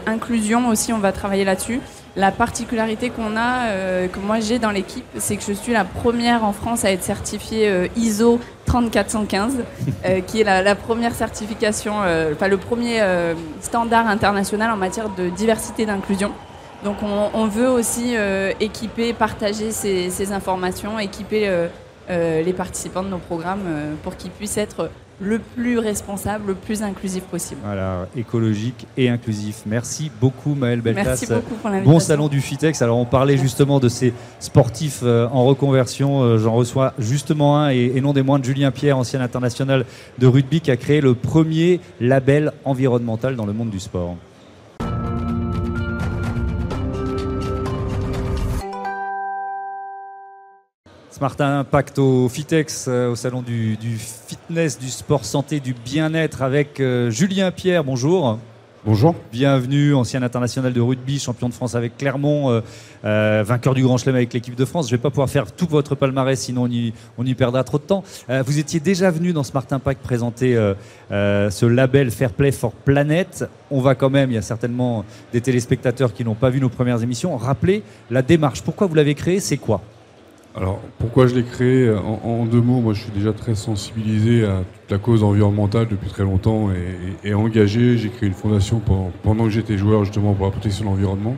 inclusion 0.07 0.69
aussi, 0.69 0.93
on 0.93 0.99
va 0.99 1.13
travailler 1.13 1.45
là-dessus. 1.45 1.81
La 2.15 2.31
particularité 2.31 3.11
qu'on 3.11 3.37
a, 3.37 3.69
que 4.09 4.19
moi 4.21 4.41
j'ai 4.41 4.59
dans 4.59 4.71
l'équipe, 4.71 5.05
c'est 5.19 5.37
que 5.37 5.43
je 5.47 5.53
suis 5.53 5.73
la 5.75 5.85
première 5.85 6.45
en 6.45 6.53
France 6.53 6.85
à 6.85 6.91
être 6.91 7.03
certifiée 7.03 7.91
ISO 7.95 8.41
3415, 8.65 9.57
qui 10.27 10.41
est 10.41 10.45
la, 10.45 10.75
première 10.75 11.15
certification, 11.15 11.93
enfin 12.33 12.49
le 12.49 12.57
premier 12.57 13.03
standard 13.61 14.09
international 14.09 14.71
en 14.71 14.79
matière 14.79 15.11
de 15.11 15.29
diversité 15.29 15.83
et 15.83 15.87
d'inclusion. 15.87 16.33
Donc 16.85 16.97
on, 17.03 17.47
veut 17.49 17.69
aussi 17.69 18.15
équiper, 18.61 19.13
partager 19.13 19.73
ces, 19.73 20.09
ces 20.09 20.33
informations, 20.33 20.99
équiper 20.99 21.49
euh, 21.49 21.69
les 22.09 22.53
participants 22.53 23.03
de 23.03 23.09
nos 23.09 23.19
programmes 23.19 23.65
euh, 23.67 23.95
pour 24.03 24.17
qu'ils 24.17 24.31
puissent 24.31 24.59
être 24.59 24.91
le 25.19 25.39
plus 25.39 25.79
responsable, 25.79 26.49
le 26.49 26.55
plus 26.55 26.83
inclusif 26.83 27.25
possible. 27.25 27.61
Voilà, 27.65 28.07
écologique 28.15 28.87
et 28.99 29.09
inclusif. 29.09 29.63
Merci 29.65 30.11
beaucoup 30.21 30.55
Maëlle 30.55 30.83
Beltas. 30.83 31.05
Merci 31.05 31.27
beaucoup 31.27 31.55
pour 31.55 31.71
l'invitation. 31.71 31.93
Bon 31.93 32.01
salon 32.01 32.29
du 32.29 32.41
FITEX. 32.41 32.83
Alors 32.83 32.99
on 32.99 33.07
parlait 33.07 33.39
justement 33.39 33.81
de 33.81 33.89
ces 33.89 34.13
sportifs 34.41 35.01
euh, 35.03 35.27
en 35.29 35.45
reconversion. 35.45 36.37
J'en 36.37 36.53
reçois 36.53 36.93
justement 36.99 37.59
un 37.59 37.71
et, 37.71 38.01
non 38.03 38.13
des 38.13 38.23
moindres, 38.23 38.45
Julien 38.45 38.71
Pierre, 38.71 38.99
ancien 38.99 39.23
international 39.23 39.87
de 40.19 40.27
rugby, 40.27 40.61
qui 40.61 40.71
a 40.71 40.77
créé 40.77 41.01
le 41.01 41.15
premier 41.15 41.81
label 42.01 42.53
environnemental 42.65 43.37
dans 43.37 43.47
le 43.47 43.55
monde 43.55 43.71
du 43.71 43.81
sport. 43.81 44.17
Smart 51.17 51.37
Impact 51.39 51.99
au 51.99 52.29
Fitex, 52.29 52.85
euh, 52.89 53.13
au 53.13 53.17
salon 53.17 53.41
du, 53.41 53.79
fitness, 53.97 54.79
du 54.79 54.91
sport 54.91 55.25
santé, 55.25 55.61
du 55.61 55.73
bien-être 55.73 56.43
avec 56.43 56.79
euh, 56.79 57.09
Julien 57.09 57.51
Pierre. 57.53 57.85
Bonjour. 57.85 58.39
Bonjour. 58.85 59.15
Bienvenue, 59.33 59.95
ancien 59.95 60.23
international 60.23 60.75
de 60.75 60.81
rugby, 60.83 61.19
champion 61.19 61.49
de 61.49 61.55
France 61.55 61.75
avec 61.75 61.97
Clermont, 61.97 62.61
euh, 63.07 63.43
vainqueur 63.47 63.73
du 63.73 63.83
Grand 63.83 63.97
Chelem 63.97 64.15
avec 64.15 64.35
l'équipe 64.35 64.57
de 64.57 64.65
France. 64.67 64.89
Je 64.89 64.93
ne 64.93 64.99
vais 64.99 65.03
pas 65.03 65.09
pouvoir 65.09 65.31
faire 65.31 65.51
tout 65.53 65.67
votre 65.67 65.95
palmarès, 65.95 66.39
sinon 66.39 66.65
on 66.65 66.71
y, 66.71 66.93
on 67.17 67.25
y 67.25 67.35
perdra 67.35 67.65
trop 67.65 67.79
de 67.79 67.85
temps. 67.85 68.05
vous 68.29 68.59
étiez 68.59 68.79
déjà 68.79 69.11
venu 69.11 69.33
dans 69.33 69.43
Smart 69.43 69.65
Impact 69.71 70.03
présenter 70.03 70.55
ce 71.11 71.65
label 71.65 72.11
Fair 72.11 72.31
Play 72.31 72.53
for 72.53 72.73
Planet. 72.73 73.47
On 73.71 73.81
va 73.81 73.95
quand 73.95 74.11
même, 74.11 74.33
il 74.33 74.35
y 74.35 74.39
a 74.39 74.43
certainement 74.43 75.07
des 75.33 75.41
téléspectateurs 75.41 76.13
qui 76.13 76.27
n'ont 76.27 76.35
pas 76.35 76.51
vu 76.51 76.61
nos 76.61 76.69
premières 76.69 77.03
émissions, 77.03 77.39
rappeler 77.39 77.83
la 78.11 78.21
démarche. 78.21 78.61
Pourquoi 78.61 78.87
vous 78.87 78.95
l'avez 78.95 79.15
créé? 79.15 79.41
C'est 79.41 79.57
quoi? 79.57 79.81
Alors, 80.57 80.81
pourquoi 80.99 81.27
je 81.27 81.35
l'ai 81.35 81.43
créé 81.43 81.93
en, 81.93 82.47
deux 82.47 82.63
mots, 82.63 82.81
moi 82.81 82.95
je 82.95 83.03
suis 83.03 83.13
déjà 83.13 83.35
très 83.35 83.55
sensibilisé 83.55 84.47
à 84.47 84.61
toute 84.61 84.91
la 84.91 84.97
cause 84.97 85.23
environnementale 85.23 85.87
depuis 85.91 86.09
très 86.09 86.23
longtemps 86.23 86.71
et, 87.23 87.35
engagé. 87.35 87.99
J'ai 87.99 88.09
créé 88.09 88.27
une 88.27 88.35
fondation 88.35 88.81
pendant, 89.23 89.45
que 89.45 89.51
j'étais 89.51 89.77
joueur 89.77 90.05
justement 90.05 90.33
pour 90.33 90.47
la 90.47 90.53
protection 90.53 90.87
de 90.87 90.91
l'environnement. 90.91 91.37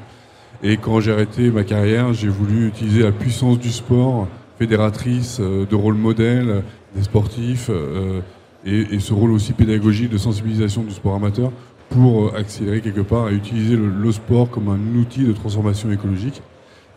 Et 0.63 0.77
quand 0.77 1.01
j'ai 1.01 1.11
arrêté 1.11 1.51
ma 1.51 1.65
carrière, 1.65 2.13
j'ai 2.13 2.29
voulu 2.29 2.69
utiliser 2.69 3.03
la 3.03 3.11
puissance 3.11 3.59
du 3.59 3.73
sport, 3.73 4.29
fédératrice, 4.57 5.39
euh, 5.41 5.67
de 5.67 5.75
rôle 5.75 5.95
modèle 5.95 6.63
des 6.95 7.03
sportifs 7.03 7.71
euh, 7.71 8.21
et, 8.65 9.01
ce 9.01 9.13
rôle 9.13 9.33
aussi 9.33 9.53
pédagogique 9.53 10.11
de 10.11 10.19
sensibilisation 10.19 10.85
du 10.85 10.93
sport 10.93 11.17
amateur 11.17 11.51
pour 11.91 12.37
accélérer 12.37 12.81
quelque 12.83 13.01
part 13.01 13.27
à 13.27 13.33
utiliser 13.33 13.77
le 13.77 14.13
sport 14.13 14.49
comme 14.49 14.69
un 14.69 14.97
outil 14.97 15.25
de 15.25 15.33
transformation 15.33 15.91
écologique. 15.91 16.41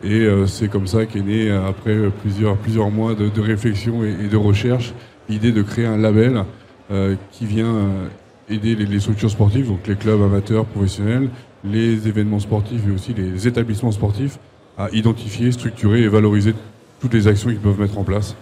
Et 0.04 0.26
c'est 0.46 0.68
comme 0.68 0.86
ça 0.86 1.06
qu'est 1.06 1.20
né, 1.20 1.50
après 1.50 1.96
plusieurs, 2.22 2.56
plusieurs 2.56 2.90
mois 2.90 3.14
de, 3.14 3.40
réflexion 3.40 4.02
et, 4.04 4.28
de 4.28 4.36
recherche, 4.36 4.94
l'idée 5.28 5.52
de 5.52 5.62
créer 5.62 5.86
un 5.86 5.96
label 5.96 6.44
qui 7.30 7.46
vient 7.46 7.88
aider 8.48 8.74
les, 8.74 8.86
les, 8.86 9.00
structures 9.00 9.30
sportives, 9.30 9.68
donc 9.68 9.86
les 9.86 9.94
clubs 9.94 10.20
amateurs, 10.20 10.64
professionnels, 10.64 11.30
les 11.64 12.08
événements 12.08 12.40
sportifs 12.40 12.82
et 12.86 12.90
aussi 12.90 13.14
les 13.14 13.46
établissements 13.46 13.92
sportifs, 13.92 14.38
à 14.78 14.88
identifier, 14.92 15.52
structurer 15.52 16.02
et 16.02 16.08
valoriser 16.08 16.54
toutes 17.00 17.14
les 17.14 17.28
actions 17.28 17.50
qu'ils 17.50 17.58
peuvent 17.58 17.80
mettre 17.80 17.98
en 17.98 18.04
place. 18.04 18.36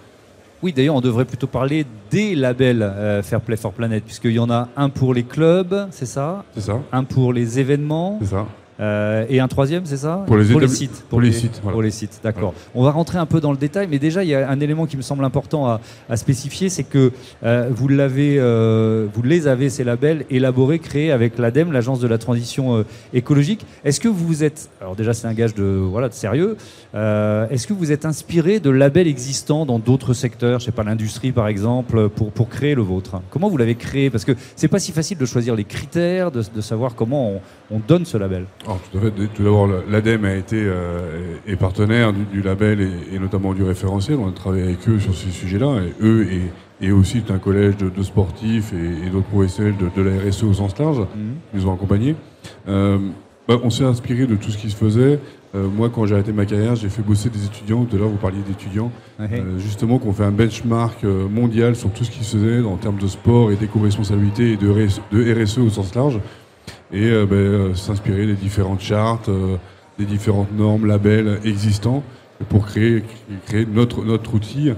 Oui, 0.63 0.73
d'ailleurs, 0.73 0.95
on 0.95 1.01
devrait 1.01 1.25
plutôt 1.25 1.47
parler 1.47 1.85
des 2.11 2.35
labels 2.35 2.83
euh, 2.83 3.23
Fair 3.23 3.41
Play 3.41 3.57
for 3.57 3.73
Planet, 3.73 4.03
puisqu'il 4.03 4.33
y 4.33 4.39
en 4.39 4.51
a 4.51 4.69
un 4.77 4.89
pour 4.89 5.13
les 5.13 5.23
clubs, 5.23 5.87
c'est 5.89 6.05
ça? 6.05 6.45
C'est 6.53 6.61
ça. 6.61 6.79
Un 6.91 7.03
pour 7.03 7.33
les 7.33 7.59
événements. 7.59 8.19
C'est 8.21 8.29
ça. 8.29 8.45
Euh, 8.81 9.25
et 9.29 9.39
un 9.39 9.47
troisième, 9.47 9.85
c'est 9.85 9.97
ça 9.97 10.23
Pour 10.25 10.37
les, 10.37 10.45
sites. 10.45 11.03
Pour, 11.09 11.21
les, 11.21 11.31
sites. 11.31 11.61
Pour 11.61 11.81
les 11.81 11.91
sites, 11.91 12.19
d'accord. 12.23 12.53
On 12.73 12.83
va 12.83 12.91
rentrer 12.91 13.19
un 13.19 13.27
peu 13.27 13.39
dans 13.39 13.51
le 13.51 13.57
détail, 13.57 13.87
mais 13.89 13.99
déjà, 13.99 14.23
il 14.23 14.29
y 14.29 14.35
a 14.35 14.49
un 14.49 14.59
élément 14.59 14.87
qui 14.87 14.97
me 14.97 15.01
semble 15.01 15.23
important 15.23 15.67
à, 15.67 16.17
spécifier, 16.17 16.69
c'est 16.69 16.83
que 16.83 17.11
euh, 17.43 17.69
vous, 17.71 17.87
l'avez, 17.87 18.37
euh, 18.39 19.07
vous 19.13 19.21
les 19.21 19.47
avez, 19.47 19.69
ces 19.69 19.83
labels, 19.83 20.25
élaborés, 20.29 20.79
créés 20.79 21.11
avec 21.11 21.37
l'ADEME, 21.37 21.71
l'Agence 21.71 21.99
de 21.99 22.07
la 22.07 22.17
transition 22.17 22.83
écologique. 23.13 23.65
Est-ce 23.85 23.99
que 23.99 24.07
vous 24.07 24.43
êtes, 24.43 24.69
alors 24.81 24.95
déjà, 24.95 25.13
c'est 25.13 25.27
un 25.27 25.33
gage 25.33 25.53
de, 25.53 25.63
voilà, 25.63 26.09
de 26.09 26.13
sérieux, 26.13 26.57
est-ce 26.93 27.67
que 27.67 27.73
vous 27.73 27.91
êtes 27.91 28.05
inspiré 28.05 28.59
de 28.59 28.69
labels 28.69 29.07
existants 29.07 29.65
dans 29.65 29.79
d'autres 29.79 30.13
secteurs, 30.13 30.59
je 30.59 30.65
sais 30.65 30.71
pas, 30.71 30.83
l'industrie 30.83 31.31
par 31.31 31.47
exemple, 31.47 32.09
pour, 32.09 32.31
pour 32.31 32.49
créer 32.49 32.75
le 32.75 32.81
vôtre? 32.81 33.21
Comment 33.29 33.49
vous 33.49 33.57
l'avez 33.57 33.75
créé? 33.75 34.09
Parce 34.09 34.25
que 34.25 34.33
c'est 34.55 34.67
pas 34.67 34.79
si 34.79 34.91
facile 34.91 35.17
de 35.17 35.25
choisir 35.25 35.55
les 35.55 35.63
critères, 35.65 36.31
de, 36.31 36.43
de 36.53 36.61
savoir 36.61 36.95
comment 36.95 37.31
on, 37.31 37.41
on 37.71 37.79
donne 37.79 38.05
ce 38.05 38.17
label 38.17 38.45
tout 38.79 38.97
à 38.97 39.01
fait. 39.01 39.11
Tout 39.33 39.43
d'abord, 39.43 39.67
l'ADEME 39.89 40.25
a 40.25 40.35
été 40.35 40.57
euh, 40.57 41.35
est 41.47 41.55
partenaire 41.55 42.13
du, 42.13 42.41
label 42.41 42.81
et, 43.11 43.19
notamment 43.19 43.53
du 43.53 43.63
référentiel. 43.63 44.17
On 44.19 44.29
a 44.29 44.31
travaillé 44.31 44.63
avec 44.63 44.87
eux 44.87 44.99
sur 44.99 45.15
ces 45.15 45.29
sujets-là. 45.29 45.81
Et 45.81 46.03
eux 46.03 46.27
et, 46.31 46.85
et 46.87 46.91
aussi 46.91 47.23
un 47.29 47.39
collège 47.39 47.77
de, 47.77 48.03
sportifs 48.03 48.73
et, 48.73 49.09
d'autres 49.09 49.27
professionnels 49.27 49.75
de, 49.77 50.01
la 50.01 50.29
RSE 50.29 50.43
au 50.43 50.53
sens 50.53 50.77
large 50.77 50.99
mhm. 50.99 51.35
nous 51.53 51.67
ont 51.67 51.73
accompagnés. 51.73 52.15
Euh, 52.67 52.97
bah, 53.47 53.59
on 53.63 53.69
s'est 53.69 53.83
inspiré 53.83 54.27
de 54.27 54.35
tout 54.35 54.51
ce 54.51 54.57
qui 54.57 54.69
se 54.69 54.75
faisait. 54.75 55.19
Euh, 55.53 55.67
moi, 55.67 55.89
quand 55.93 56.05
j'ai 56.05 56.13
arrêté 56.13 56.31
ma 56.31 56.45
carrière, 56.45 56.75
j'ai 56.75 56.89
fait 56.89 57.01
bosser 57.01 57.29
des 57.29 57.45
étudiants. 57.45 57.85
Tout 57.85 57.95
à 57.95 57.99
l'heure, 57.99 58.09
vous 58.09 58.17
parliez 58.17 58.41
d'étudiants. 58.47 58.91
justement, 59.57 59.99
qu'on 59.99 60.13
fait 60.13 60.23
un 60.23 60.31
benchmark 60.31 61.03
mondial 61.03 61.75
sur 61.75 61.91
tout 61.91 62.03
ce 62.03 62.11
qui 62.11 62.23
se 62.23 62.37
faisait 62.37 62.61
en 62.61 62.77
termes 62.77 62.97
de 62.97 63.07
sport 63.07 63.51
et 63.51 63.55
d'éco-responsabilité 63.55 64.53
et 64.53 64.57
de, 64.57 64.67
de 65.11 65.43
RSE 65.43 65.59
au 65.59 65.69
sens 65.69 65.93
large 65.93 66.19
et 66.93 67.09
euh, 67.09 67.25
ben, 67.25 67.35
euh, 67.35 67.75
s'inspirer 67.75 68.25
des 68.25 68.33
différentes 68.33 68.81
chartes, 68.81 69.29
euh, 69.29 69.57
des 69.97 70.05
différentes 70.05 70.51
normes, 70.53 70.85
labels 70.85 71.39
existants 71.45 72.03
pour 72.49 72.65
créer, 72.65 73.03
créer 73.45 73.65
notre, 73.65 74.03
notre 74.03 74.33
outil 74.33 74.71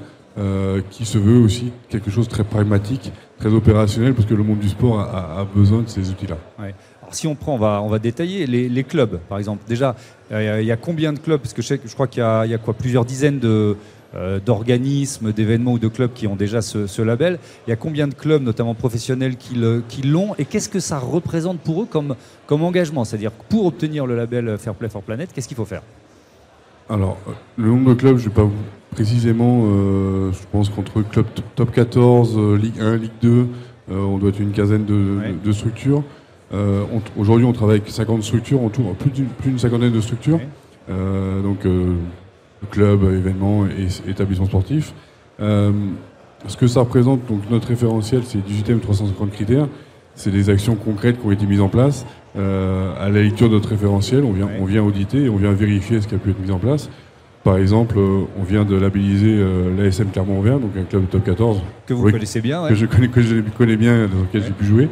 qui 0.89 1.05
se 1.05 1.19
veut 1.19 1.37
aussi 1.37 1.71
quelque 1.89 2.09
chose 2.09 2.27
de 2.27 2.33
très 2.33 2.43
pragmatique, 2.43 3.13
très 3.37 3.53
opérationnel, 3.53 4.15
parce 4.15 4.27
que 4.27 4.33
le 4.33 4.43
monde 4.43 4.59
du 4.59 4.67
sport 4.67 4.99
a, 4.99 5.47
besoin 5.55 5.83
de 5.83 5.87
ces 5.87 6.09
outils-là. 6.09 6.37
Alors, 6.57 6.73
si 7.11 7.27
on 7.27 7.35
prend, 7.35 7.53
on 7.53 7.59
va, 7.59 7.81
on 7.83 7.87
va 7.87 7.99
détailler 7.99 8.47
les, 8.47 8.83
clubs, 8.83 9.19
par 9.29 9.37
exemple. 9.37 9.63
Déjà, 9.65 9.95
il 10.31 10.63
y, 10.63 10.71
a 10.71 10.75
combien 10.75 11.13
de 11.13 11.19
clubs? 11.19 11.39
Parce 11.39 11.53
que 11.53 11.61
je, 11.61 11.93
crois 11.93 12.07
qu'il 12.07 12.21
y, 12.21 12.49
y, 12.49 12.53
a 12.53 12.57
quoi? 12.57 12.73
Plusieurs 12.73 13.05
dizaines 13.05 13.39
de, 13.39 13.77
d'organismes, 14.45 15.31
d'événements 15.31 15.73
ou 15.73 15.79
de 15.79 15.87
clubs 15.87 16.13
qui 16.13 16.27
ont 16.27 16.35
déjà 16.35 16.61
ce, 16.61 17.01
label. 17.01 17.39
Il 17.65 17.71
y 17.71 17.73
a 17.73 17.75
combien 17.75 18.07
de 18.07 18.13
clubs, 18.13 18.43
notamment 18.43 18.75
professionnels, 18.75 19.35
qui 19.37 20.01
l'ont 20.03 20.35
Et 20.37 20.45
qu'est-ce 20.45 20.69
que 20.69 20.79
ça 20.79 20.99
représente 20.99 21.59
pour 21.59 21.83
eux 21.83 21.87
comme, 21.89 22.15
comme 22.45 22.63
engagement? 22.63 23.05
C'est-à-dire, 23.05 23.31
pour 23.31 23.65
obtenir 23.65 24.05
le 24.05 24.15
label 24.15 24.57
Fair 24.57 24.75
Play 24.75 24.89
for 24.89 25.01
Planet, 25.01 25.31
qu'est-ce 25.33 25.47
qu'il 25.47 25.57
faut 25.57 25.65
faire? 25.65 25.81
Alors, 26.89 27.17
euh, 27.27 27.31
le 27.57 27.69
nombre 27.69 27.89
de 27.89 27.93
clubs, 27.95 28.17
je 28.17 28.25
ne 28.25 28.29
vais 28.29 28.35
pas 28.35 28.43
vous 28.43 28.51
précisément, 28.91 29.63
euh, 29.65 30.31
je 30.31 30.39
pense 30.51 30.69
qu'entre 30.69 31.01
club 31.01 31.25
top 31.55 31.71
14, 31.71 32.37
Ligue 32.61 32.79
1, 32.79 32.97
Ligue 32.97 33.11
2, 33.21 33.47
on 33.89 34.17
doit 34.17 34.29
être 34.29 34.39
une 34.39 34.51
quinzaine 34.51 34.85
de, 34.85 35.51
structures. 35.51 36.03
Aujourd'hui, 37.17 37.45
on 37.45 37.53
travaille 37.53 37.77
avec 37.77 37.89
50 37.89 38.21
structures, 38.21 38.61
en 38.61 38.69
tout, 38.69 38.83
plus 38.99 39.09
d'une 39.09 39.57
cinquantaine 39.57 39.91
de 39.91 40.01
structures. 40.01 40.39
donc, 40.87 41.65
clubs, 42.71 43.03
événements 43.03 43.65
et 43.65 44.09
établissements 44.09 44.45
sportifs. 44.45 44.93
Euh, 45.39 45.71
ce 46.47 46.57
que 46.57 46.67
ça 46.67 46.81
représente, 46.81 47.25
donc 47.27 47.49
notre 47.49 47.67
référentiel, 47.69 48.21
c'est 48.25 48.43
18 48.43 48.81
350 48.81 49.31
critères. 49.31 49.67
C'est 50.15 50.31
des 50.31 50.49
actions 50.49 50.75
concrètes 50.75 51.19
qui 51.19 51.25
ont 51.25 51.31
été 51.31 51.45
mises 51.45 51.61
en 51.61 51.69
place. 51.69 52.05
Euh, 52.37 52.93
à 52.99 53.09
la 53.09 53.21
lecture 53.21 53.49
de 53.49 53.55
notre 53.55 53.69
référentiel, 53.69 54.23
on 54.23 54.31
vient, 54.31 54.49
on 54.59 54.65
vient 54.65 54.83
auditer 54.83 55.23
et 55.23 55.29
on 55.29 55.37
vient 55.37 55.53
vérifier 55.53 56.01
ce 56.01 56.07
qui 56.07 56.15
a 56.15 56.17
pu 56.17 56.31
être 56.31 56.39
mis 56.39 56.51
en 56.51 56.59
place. 56.59 56.89
Par 57.43 57.57
exemple, 57.57 57.97
euh, 57.97 58.25
on 58.39 58.43
vient 58.43 58.63
de 58.63 58.75
labelliser 58.75 59.43
l'ASM 59.77 60.09
Clermont-Auvergne, 60.11 60.61
donc 60.61 60.71
un 60.79 60.83
club 60.83 61.03
de 61.03 61.07
top 61.07 61.23
14. 61.23 61.61
Que 61.87 61.93
vous 61.93 62.11
connaissez 62.11 62.41
bien, 62.41 62.67
Que 62.67 62.75
je 62.75 62.85
connais, 62.85 63.07
que 63.07 63.21
je 63.21 63.41
connais 63.57 63.75
bien, 63.75 64.07
dans 64.07 64.21
lequel 64.21 64.43
j'ai 64.43 64.51
pu 64.51 64.65
jouer. 64.65 64.89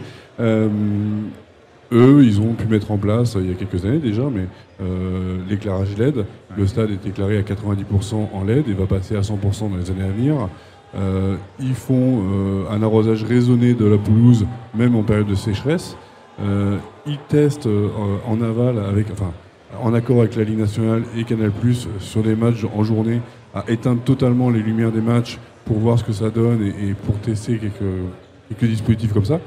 Eux, 1.94 2.24
ils 2.24 2.40
ont 2.40 2.54
pu 2.54 2.68
mettre 2.68 2.92
en 2.92 2.98
place, 2.98 3.36
il 3.40 3.50
y 3.50 3.52
a 3.52 3.56
quelques 3.56 3.86
années 3.86 4.00
déjà, 4.00 4.24
mais 4.34 4.46
euh, 4.82 5.40
l'éclairage 5.50 5.98
LED. 5.98 6.26
Le 6.58 6.66
stade 6.66 6.90
est 6.90 7.06
éclairé 7.06 7.38
à 7.38 7.42
90% 7.42 8.30
en 8.34 8.44
LED 8.46 8.70
et 8.70 8.74
va 8.74 8.86
passer 8.86 9.16
à 9.18 9.22
100% 9.22 9.72
dans 9.72 9.78
les 9.78 9.92
années 9.92 10.04
à 10.04 10.12
venir. 10.12 10.50
Euh, 10.96 11.36
ils 11.60 11.74
font 11.74 12.22
euh, 12.24 12.64
un 12.72 12.82
arrosage 12.82 13.24
raisonné 13.24 13.74
de 13.74 13.86
la 13.86 13.98
pelouse, 13.98 14.46
même 14.74 14.96
en 14.96 15.04
période 15.04 15.28
de 15.28 15.36
sécheresse. 15.36 15.98
ils 17.06 17.20
testent 17.28 17.70
en 18.26 18.42
aval, 18.42 18.80
avec, 18.80 19.08
enfin, 19.12 19.32
en 19.82 19.94
accord 19.94 20.20
avec 20.20 20.38
la 20.38 20.46
Ligue 20.46 20.60
nationale 20.60 21.04
et 21.18 21.26
Canal+, 21.26 21.52
sur 22.00 22.24
des 22.24 22.36
matchs 22.36 22.66
en 22.74 22.84
journée, 22.84 23.20
à 23.54 23.66
éteindre 23.68 24.02
totalement 24.02 24.50
les 24.50 24.62
lumières 24.62 24.94
des 24.94 25.02
matchs 25.02 25.40
pour 25.66 25.78
voir 25.80 26.00
ce 26.00 26.06
que 26.06 26.14
ça 26.14 26.30
donne 26.30 26.64
et, 26.64 26.94
pour 26.94 27.18
tester 27.20 27.60
quelques, 27.60 28.70
dispositifs 28.70 29.14
comme 29.14 29.26
ça. 29.26 29.40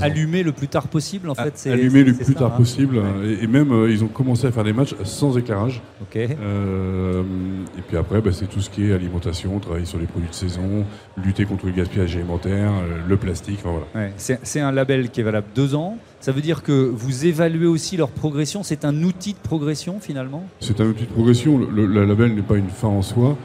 Allumer 0.00 0.42
le 0.42 0.52
plus 0.52 0.68
tard 0.68 0.88
possible, 0.88 1.30
en 1.30 1.34
fait. 1.34 1.68
Allumer 1.70 2.04
le 2.04 2.14
plus 2.14 2.34
tard 2.34 2.52
hein. 2.54 2.56
possible. 2.56 3.00
Et, 3.40 3.46
même, 3.46 3.72
euh, 3.72 3.90
ils 3.90 4.04
ont 4.04 4.08
commencé 4.08 4.46
à 4.46 4.52
faire 4.52 4.64
des 4.64 4.72
matchs 4.72 4.94
sans 5.04 5.36
éclairage. 5.36 5.82
Ok. 6.00 6.16
Euh, 6.16 7.22
et 7.76 7.82
puis 7.82 7.96
après, 7.96 8.20
bah, 8.20 8.30
c'est 8.32 8.46
tout 8.46 8.60
ce 8.60 8.70
qui 8.70 8.88
est 8.88 8.92
alimentation, 8.92 9.58
travailler 9.58 9.86
sur 9.86 9.98
les 9.98 10.06
produits 10.06 10.28
de 10.28 10.34
saison, 10.34 10.84
lutter 11.22 11.44
contre 11.44 11.66
le 11.66 11.72
gaspillage 11.72 12.16
alimentaire, 12.16 12.70
euh, 12.70 13.00
le 13.06 13.16
plastique. 13.16 13.60
voilà. 13.64 14.10
c'est 14.16 14.60
un 14.60 14.72
label 14.72 15.10
qui 15.10 15.20
est 15.20 15.24
valable 15.24 15.48
deux 15.54 15.74
ans. 15.74 15.98
Ça 16.20 16.32
veut 16.32 16.40
dire 16.40 16.62
que 16.62 16.72
vous 16.72 17.26
évaluez 17.26 17.66
aussi 17.66 17.96
leur 17.96 18.10
progression. 18.10 18.62
C'est 18.62 18.84
un 18.84 19.02
outil 19.02 19.34
de 19.34 19.38
progression 19.38 20.00
finalement? 20.00 20.44
C'est 20.60 20.80
un 20.80 20.86
outil 20.86 21.04
de 21.04 21.12
progression. 21.12 21.58
Le, 21.58 22.04
label 22.04 22.34
n'est 22.34 22.42
pas 22.42 22.56
une 22.56 22.70
fin 22.70 22.88
en 22.88 23.02
soi. 23.02 23.36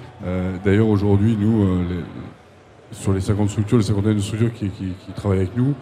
D'ailleurs, 0.66 0.88
aujourd'hui, 0.88 1.38
nous, 1.40 1.68
sur 2.92 3.14
les 3.14 3.22
50 3.22 3.50
structures, 3.50 3.78
les 3.78 3.84
cinquantaines 3.84 4.16
de 4.16 4.22
structures 4.22 4.54
qui 4.54 4.94
travaillent 5.16 5.40
avec 5.40 5.56
nous, 5.56 5.76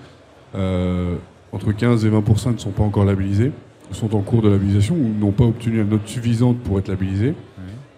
entre 0.54 1.72
15 1.72 2.06
et 2.06 2.10
20% 2.10 2.54
ne 2.54 2.58
sont 2.58 2.72
pas 2.72 2.84
encore 2.84 3.06
labellisés, 3.06 3.52
sont 3.92 4.16
en 4.16 4.22
cours 4.22 4.42
de 4.42 4.50
labellisation 4.50 4.96
ou 4.96 5.14
n'ont 5.20 5.32
pas 5.32 5.44
obtenu 5.44 5.82
une 5.82 5.90
note 5.90 6.08
suffisante 6.08 6.58
pour 6.60 6.80
être 6.80 6.88
labellisés. 6.88 7.34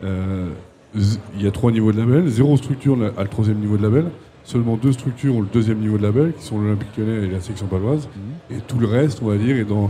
Euh, 0.04 0.50
il 0.96 1.42
y 1.42 1.48
a 1.48 1.52
trois 1.52 1.72
niveaux 1.72 1.92
de 1.92 1.98
label, 1.98 2.28
zéro 2.28 2.56
structure 2.58 2.98
a 3.18 3.24
le 3.24 3.30
troisième 3.30 3.58
niveau 3.58 3.78
de 3.78 3.84
label, 3.84 4.06
seulement 4.44 4.78
deux 4.78 4.92
structures 4.92 5.36
ont 5.36 5.42
le 5.42 5.48
deuxième 5.52 5.80
niveau 5.80 5.98
de 5.98 6.04
label, 6.04 6.34
qui 6.34 6.44
sont 6.44 6.60
l'Olympique 6.60 6.90
Lyonnais 6.98 7.26
et 7.26 7.32
la 7.32 7.42
section 7.42 7.66
paloise, 7.66 8.08
mhm. 8.16 8.58
et 8.58 8.62
tout 8.62 8.78
le 8.78 8.86
reste, 8.86 9.20
on 9.24 9.28
va 9.28 9.38
dire, 9.38 9.56
est 9.56 9.64
dans, 9.64 9.90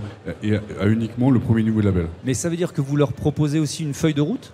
a 0.80 0.88
uniquement 0.88 1.30
le 1.30 1.40
premier 1.40 1.64
niveau 1.64 1.82
de 1.82 1.88
label. 1.88 2.08
Mais 2.26 2.34
ça 2.34 2.48
veut 2.50 2.56
dire 2.56 2.72
que 2.72 2.80
vous 2.80 2.96
leur 2.96 3.12
proposez 3.12 3.60
aussi 3.60 3.84
une 3.84 3.94
feuille 3.94 4.14
de 4.14 4.22
route? 4.22 4.54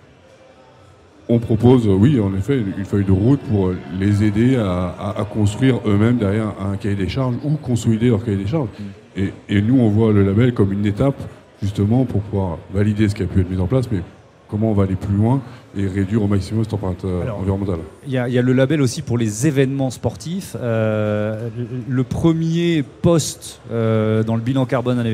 On 1.30 1.38
propose, 1.38 1.86
oui, 1.86 2.18
en 2.20 2.34
effet, 2.34 2.58
une 2.58 2.84
feuille 2.84 3.04
de 3.04 3.12
route 3.12 3.40
pour 3.40 3.70
les 3.98 4.24
aider 4.24 4.56
à, 4.56 5.24
construire 5.32 5.80
eux-mêmes 5.86 6.16
derrière 6.16 6.52
un 6.60 6.76
cahier 6.76 6.96
des 6.96 7.08
charges 7.08 7.36
ou 7.44 7.50
consolider 7.50 8.08
leur 8.08 8.24
cahier 8.24 8.36
des 8.36 8.48
charges. 8.48 8.68
Et, 9.16 9.62
nous, 9.62 9.78
on 9.78 9.88
voit 9.88 10.12
le 10.12 10.24
label 10.24 10.52
comme 10.52 10.72
une 10.72 10.86
étape, 10.86 11.20
justement, 11.62 12.04
pour 12.04 12.20
pouvoir 12.22 12.58
valider 12.74 13.08
ce 13.08 13.14
qui 13.14 13.22
a 13.22 13.26
pu 13.26 13.40
être 13.40 13.50
mis 13.50 13.60
en 13.60 13.66
place, 13.66 13.90
mais 13.92 14.00
comment 14.48 14.72
on 14.72 14.74
va 14.74 14.82
aller 14.82 14.96
plus 14.96 15.14
loin 15.14 15.40
et 15.76 15.86
réduire 15.86 16.24
au 16.24 16.26
maximum 16.26 16.64
cette 16.64 16.74
empreinte 16.74 17.04
euh, 17.04 17.28
environnementale. 17.30 17.78
Il 18.04 18.12
y, 18.12 18.18
a 18.18 18.42
le 18.42 18.52
label 18.52 18.82
aussi 18.82 19.02
pour 19.02 19.16
les 19.16 19.46
événements 19.46 19.90
sportifs. 19.90 20.56
Euh, 20.60 21.48
le 21.88 22.02
premier 22.02 22.82
poste 22.82 23.60
euh, 23.70 24.24
dans 24.24 24.34
le 24.34 24.42
bilan 24.42 24.66
carbone 24.66 24.96
d'un 24.96 25.04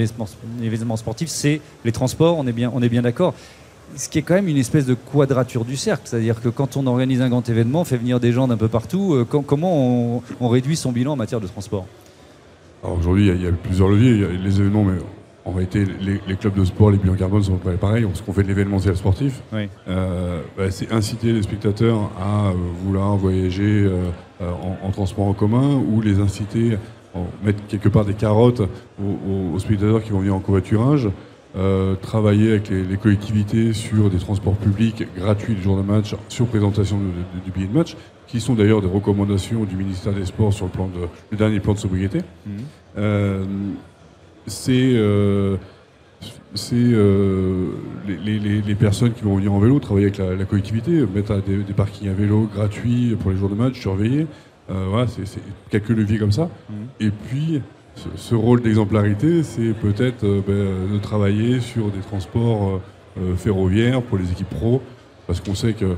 événement, 0.62 0.96
sportif, 0.96 1.28
c'est 1.28 1.61
les 1.85 1.92
transports, 1.92 2.38
on 2.38 2.46
est 2.46 2.52
bien, 2.52 2.70
on 2.75 2.82
est 2.82 2.88
bien 2.88 3.02
d'accord 3.02 3.35
ce 3.95 4.09
qui 4.09 4.19
est 4.19 4.23
quand 4.23 4.35
même 4.35 4.49
une 4.49 4.57
espèce 4.57 4.87
de 4.87 4.95
quadrature 4.95 5.64
du 5.64 5.76
cercle. 5.76 6.02
C'est-à-dire 6.05 6.40
que 6.40 6.49
quand 6.49 6.76
on 6.76 6.87
organise 6.87 7.21
un 7.23 7.28
grand 7.28 7.49
événement, 7.49 7.83
on 7.83 7.85
fait 7.85 7.97
venir 7.97 8.21
des 8.21 8.33
gens 8.33 8.49
d'un 8.49 8.57
peu 8.57 8.69
partout, 8.69 9.14
euh, 9.14 9.25
comment 9.25 10.23
on, 10.40 10.49
réduit 10.49 10.76
son 10.76 10.93
bilan 10.93 11.12
en 11.12 11.16
matière 11.16 11.40
de 11.40 11.47
transport? 11.47 11.87
Aujourd'hui, 12.83 13.28
il 13.28 13.43
y, 13.43 13.47
a 13.47 13.52
plusieurs 13.52 13.88
leviers. 13.88 14.28
les 14.28 14.61
événements, 14.61 14.85
mais 14.85 14.99
en 15.45 15.52
réalité, 15.52 15.85
les, 16.00 16.37
clubs 16.37 16.55
de 16.55 16.64
sport, 16.64 16.90
les 16.90 16.99
bilans 16.99 17.14
carbone 17.14 17.43
sont 17.43 17.57
pas 17.57 17.73
pareils. 17.73 18.07
Ce 18.14 18.23
qu'on 18.23 18.33
fait 18.33 18.43
de 18.43 18.49
l'événementiel 18.49 18.97
sportif, 18.97 19.43
euh, 19.88 20.43
bah, 20.57 20.71
c'est 20.71 20.93
inciter 20.93 21.33
les 21.33 21.43
spectateurs 21.43 22.11
à 22.21 22.49
euh, 22.49 22.52
vouloir 22.85 23.16
voyager 23.16 23.90
en, 24.40 24.90
transport 24.90 25.26
en 25.26 25.33
commun 25.33 25.83
ou 25.90 26.00
les 26.00 26.21
inciter, 26.21 26.75
à 27.14 27.19
mettre 27.45 27.66
quelque 27.66 27.88
part 27.88 28.05
des 28.05 28.14
carottes 28.14 28.61
aux, 29.00 29.55
aux 29.55 29.59
spectateurs 29.59 30.02
qui 30.02 30.11
vont 30.11 30.21
venir 30.21 30.35
en 30.35 30.40
covoiturage. 30.40 31.09
Travailler 32.02 32.50
avec 32.50 32.68
les, 32.68 32.96
collectivités 32.96 33.72
sur 33.72 34.10
des 34.10 34.18
transports 34.18 34.56
publics 34.56 35.06
gratuits 35.16 35.54
le 35.54 35.62
jour 35.62 35.76
de 35.76 35.82
match, 35.82 36.14
sur 36.28 36.46
présentation 36.46 36.98
du 37.44 37.50
billet 37.50 37.66
de 37.66 37.72
match, 37.72 37.96
qui 38.26 38.40
sont 38.40 38.54
d'ailleurs 38.54 38.82
des 38.82 38.88
recommandations 38.88 39.64
du 39.64 39.76
ministère 39.76 40.12
des 40.12 40.26
Sports 40.26 40.52
sur 40.52 40.66
le, 40.66 40.70
plan 40.70 40.88
de, 40.88 41.06
le 41.30 41.36
dernier 41.36 41.60
plan 41.60 41.72
de 41.72 41.78
sobriété. 41.78 42.20
Mmh. 42.46 43.30
c'est 44.46 44.94
c'est 46.54 46.75
euh, 46.76 47.68
les, 48.06 48.75
personnes 48.75 49.12
qui 49.12 49.22
vont 49.22 49.36
venir 49.36 49.52
en 49.52 49.58
vélo 49.58 49.78
travailler 49.78 50.06
avec 50.06 50.18
la, 50.18 50.44
collectivité, 50.44 51.04
mettre 51.14 51.40
des, 51.42 51.72
parkings 51.75 52.08
à 52.08 52.12
vélo 52.12 52.48
gratuits 52.52 53.16
pour 53.20 53.30
les 53.30 53.36
jours 53.36 53.50
de 53.50 53.54
match, 53.54 53.78
surveiller. 53.78 54.26
Euh, 54.70 54.86
voilà, 54.88 55.06
c'est 55.06 55.40
quelques 55.70 55.90
leviers 55.90 56.18
comme 56.18 56.32
ça. 56.32 56.48
Mhm. 56.68 56.76
Et 57.00 57.10
puis, 57.10 57.62
ce, 58.17 58.35
rôle 58.35 58.62
d'exemplarité, 58.62 59.43
c'est 59.43 59.73
peut-être 59.73 60.25
euh, 60.25 60.41
ben, 60.47 60.95
de 60.95 60.99
travailler 60.99 61.61
sur 61.61 61.91
des 61.91 62.00
transports 62.00 62.81
ferroviaires 63.38 64.03
pour 64.03 64.19
les 64.19 64.31
équipes 64.31 64.50
pro, 64.50 64.83
parce 65.26 65.41
qu'on 65.41 65.55
sait 65.55 65.73
que 65.73 65.97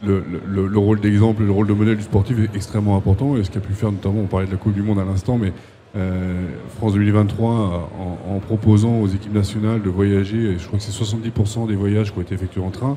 le, 0.00 0.22
le 0.46 0.78
rôle 0.78 1.00
d'exemple, 1.00 1.42
le 1.42 1.50
rôle 1.50 1.66
de 1.66 1.72
modèle 1.72 1.96
du 1.96 2.04
sportif 2.04 2.38
est 2.38 2.54
extrêmement 2.54 2.96
important. 2.96 3.36
Et 3.36 3.42
ce 3.42 3.50
qu'a 3.50 3.58
pu 3.58 3.72
faire 3.72 3.90
notamment, 3.90 4.20
on 4.20 4.26
parlait 4.26 4.46
de 4.46 4.52
la 4.52 4.56
Coupe 4.56 4.74
du 4.74 4.82
Monde 4.82 5.00
à 5.00 5.04
l'instant, 5.04 5.38
mais 5.38 5.52
euh, 5.96 6.48
France 6.76 6.94
2023 6.94 7.90
en, 8.28 8.40
proposant 8.40 8.98
aux 8.98 9.06
équipes 9.06 9.32
nationales 9.32 9.80
de 9.80 9.88
voyager, 9.88 10.56
je 10.58 10.66
crois 10.66 10.78
que 10.80 10.84
c'est 10.84 10.90
70% 10.90 11.68
des 11.68 11.76
voyages 11.76 12.12
qui 12.12 12.18
ont 12.18 12.22
été 12.22 12.34
effectués 12.34 12.62
en 12.62 12.70
train. 12.70 12.96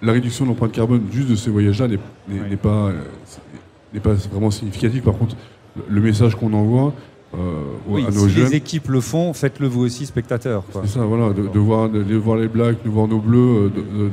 La 0.00 0.12
réduction 0.12 0.46
de 0.46 0.50
l'empreinte 0.50 0.72
carbone 0.72 1.02
juste 1.12 1.28
de 1.28 1.34
ces 1.34 1.50
voyages-là 1.50 1.88
n'est 2.28 2.56
pas, 2.56 2.92
pas 4.02 4.14
vraiment 4.14 4.50
significative. 4.50 5.02
Par 5.02 5.18
contre, 5.18 5.36
le 5.88 6.00
message 6.00 6.34
qu'on 6.34 6.52
envoie, 6.52 6.92
euh, 7.34 8.06
à 8.06 8.10
nos 8.10 8.28
si 8.28 8.34
les 8.34 8.54
équipes 8.54 8.88
le 8.88 9.00
font, 9.00 9.32
faites-le 9.32 9.68
vous 9.68 9.82
aussi, 9.82 10.06
spectateurs. 10.06 10.64
C'est 10.72 10.88
ça, 10.88 11.00
voilà, 11.00 11.32
de, 11.32 11.58
voir, 11.58 11.88
de, 11.88 12.16
voir 12.16 12.36
les 12.36 12.48
blacks, 12.48 12.82
de 12.84 12.88
voir 12.88 13.06
nos 13.06 13.20
bleus 13.20 13.70
euh, 13.76 14.10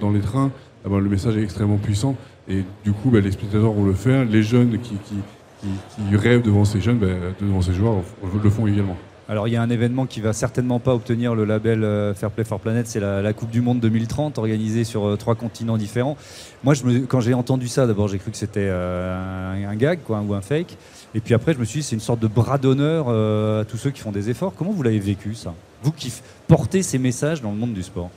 dans, 0.00 0.10
les 0.10 0.20
trains, 0.20 0.50
eh 0.84 0.88
ben, 0.88 0.98
le 0.98 1.08
message 1.08 1.36
est 1.36 1.42
extrêmement 1.42 1.76
puissant. 1.76 2.16
Et 2.48 2.64
du 2.84 2.92
coup, 2.92 3.10
ben, 3.10 3.22
les 3.22 3.30
spectateurs 3.30 3.72
vont 3.72 3.84
le 3.84 3.94
faire. 3.94 4.24
Les 4.24 4.42
jeunes 4.42 4.78
qui, 4.78 4.96
qui, 5.04 6.16
rêvent 6.16 6.42
devant 6.42 6.64
ces 6.64 6.80
jeunes, 6.80 6.98
ben, 6.98 7.16
devant 7.40 7.62
ces 7.62 7.72
joueurs, 7.72 7.96
le 8.42 8.50
font 8.50 8.66
également. 8.66 8.96
Alors 9.28 9.48
il 9.48 9.54
y 9.54 9.56
a 9.56 9.62
un 9.62 9.70
événement 9.70 10.06
qui 10.06 10.20
va 10.20 10.32
certainement 10.32 10.78
pas 10.78 10.94
obtenir 10.94 11.34
le 11.34 11.44
label 11.44 11.82
euh, 11.82 12.14
Fair 12.14 12.30
Play 12.30 12.44
for 12.44 12.60
Planet, 12.60 12.86
c'est 12.86 13.00
la, 13.00 13.32
Coupe 13.32 13.50
du 13.50 13.60
Monde 13.60 13.80
2030 13.80 14.38
organisée 14.38 14.84
sur 14.84 15.18
trois 15.18 15.34
continents 15.34 15.76
différents. 15.76 16.16
Moi, 16.62 16.74
je 16.74 16.84
me, 16.84 17.00
quand 17.00 17.20
j'ai 17.20 17.34
entendu 17.34 17.66
ça, 17.66 17.88
d'abord 17.88 18.06
j'ai 18.06 18.18
cru 18.18 18.30
que 18.30 18.36
c'était 18.36 18.68
euh, 18.70 19.68
un, 19.68 19.74
gag 19.74 19.98
quoi, 20.04 20.20
ou 20.20 20.32
un 20.34 20.40
fake. 20.40 20.76
Et 21.14 21.20
puis 21.20 21.34
après, 21.34 21.54
je 21.54 21.58
me 21.58 21.64
suis 21.64 21.80
dit 21.80 21.86
c'est 21.86 21.96
une 21.96 22.00
sorte 22.00 22.20
de 22.20 22.26
bras 22.26 22.58
d'honneur 22.58 23.08
à 23.08 23.64
tous 23.64 23.76
ceux 23.76 23.90
qui 23.90 24.00
font 24.00 24.12
des 24.12 24.28
efforts. 24.30 24.54
Comment 24.56 24.72
vous 24.72 24.82
l'avez 24.82 24.98
vécu 24.98 25.34
ça? 25.34 25.54
Vous 25.82 25.92
qui 25.92 26.12
portez 26.46 26.82
ces 26.82 26.98
messages 26.98 27.40
dans 27.40 27.50
le 27.50 27.56
monde 27.56 27.72
du 27.72 27.82
sport 27.82 28.10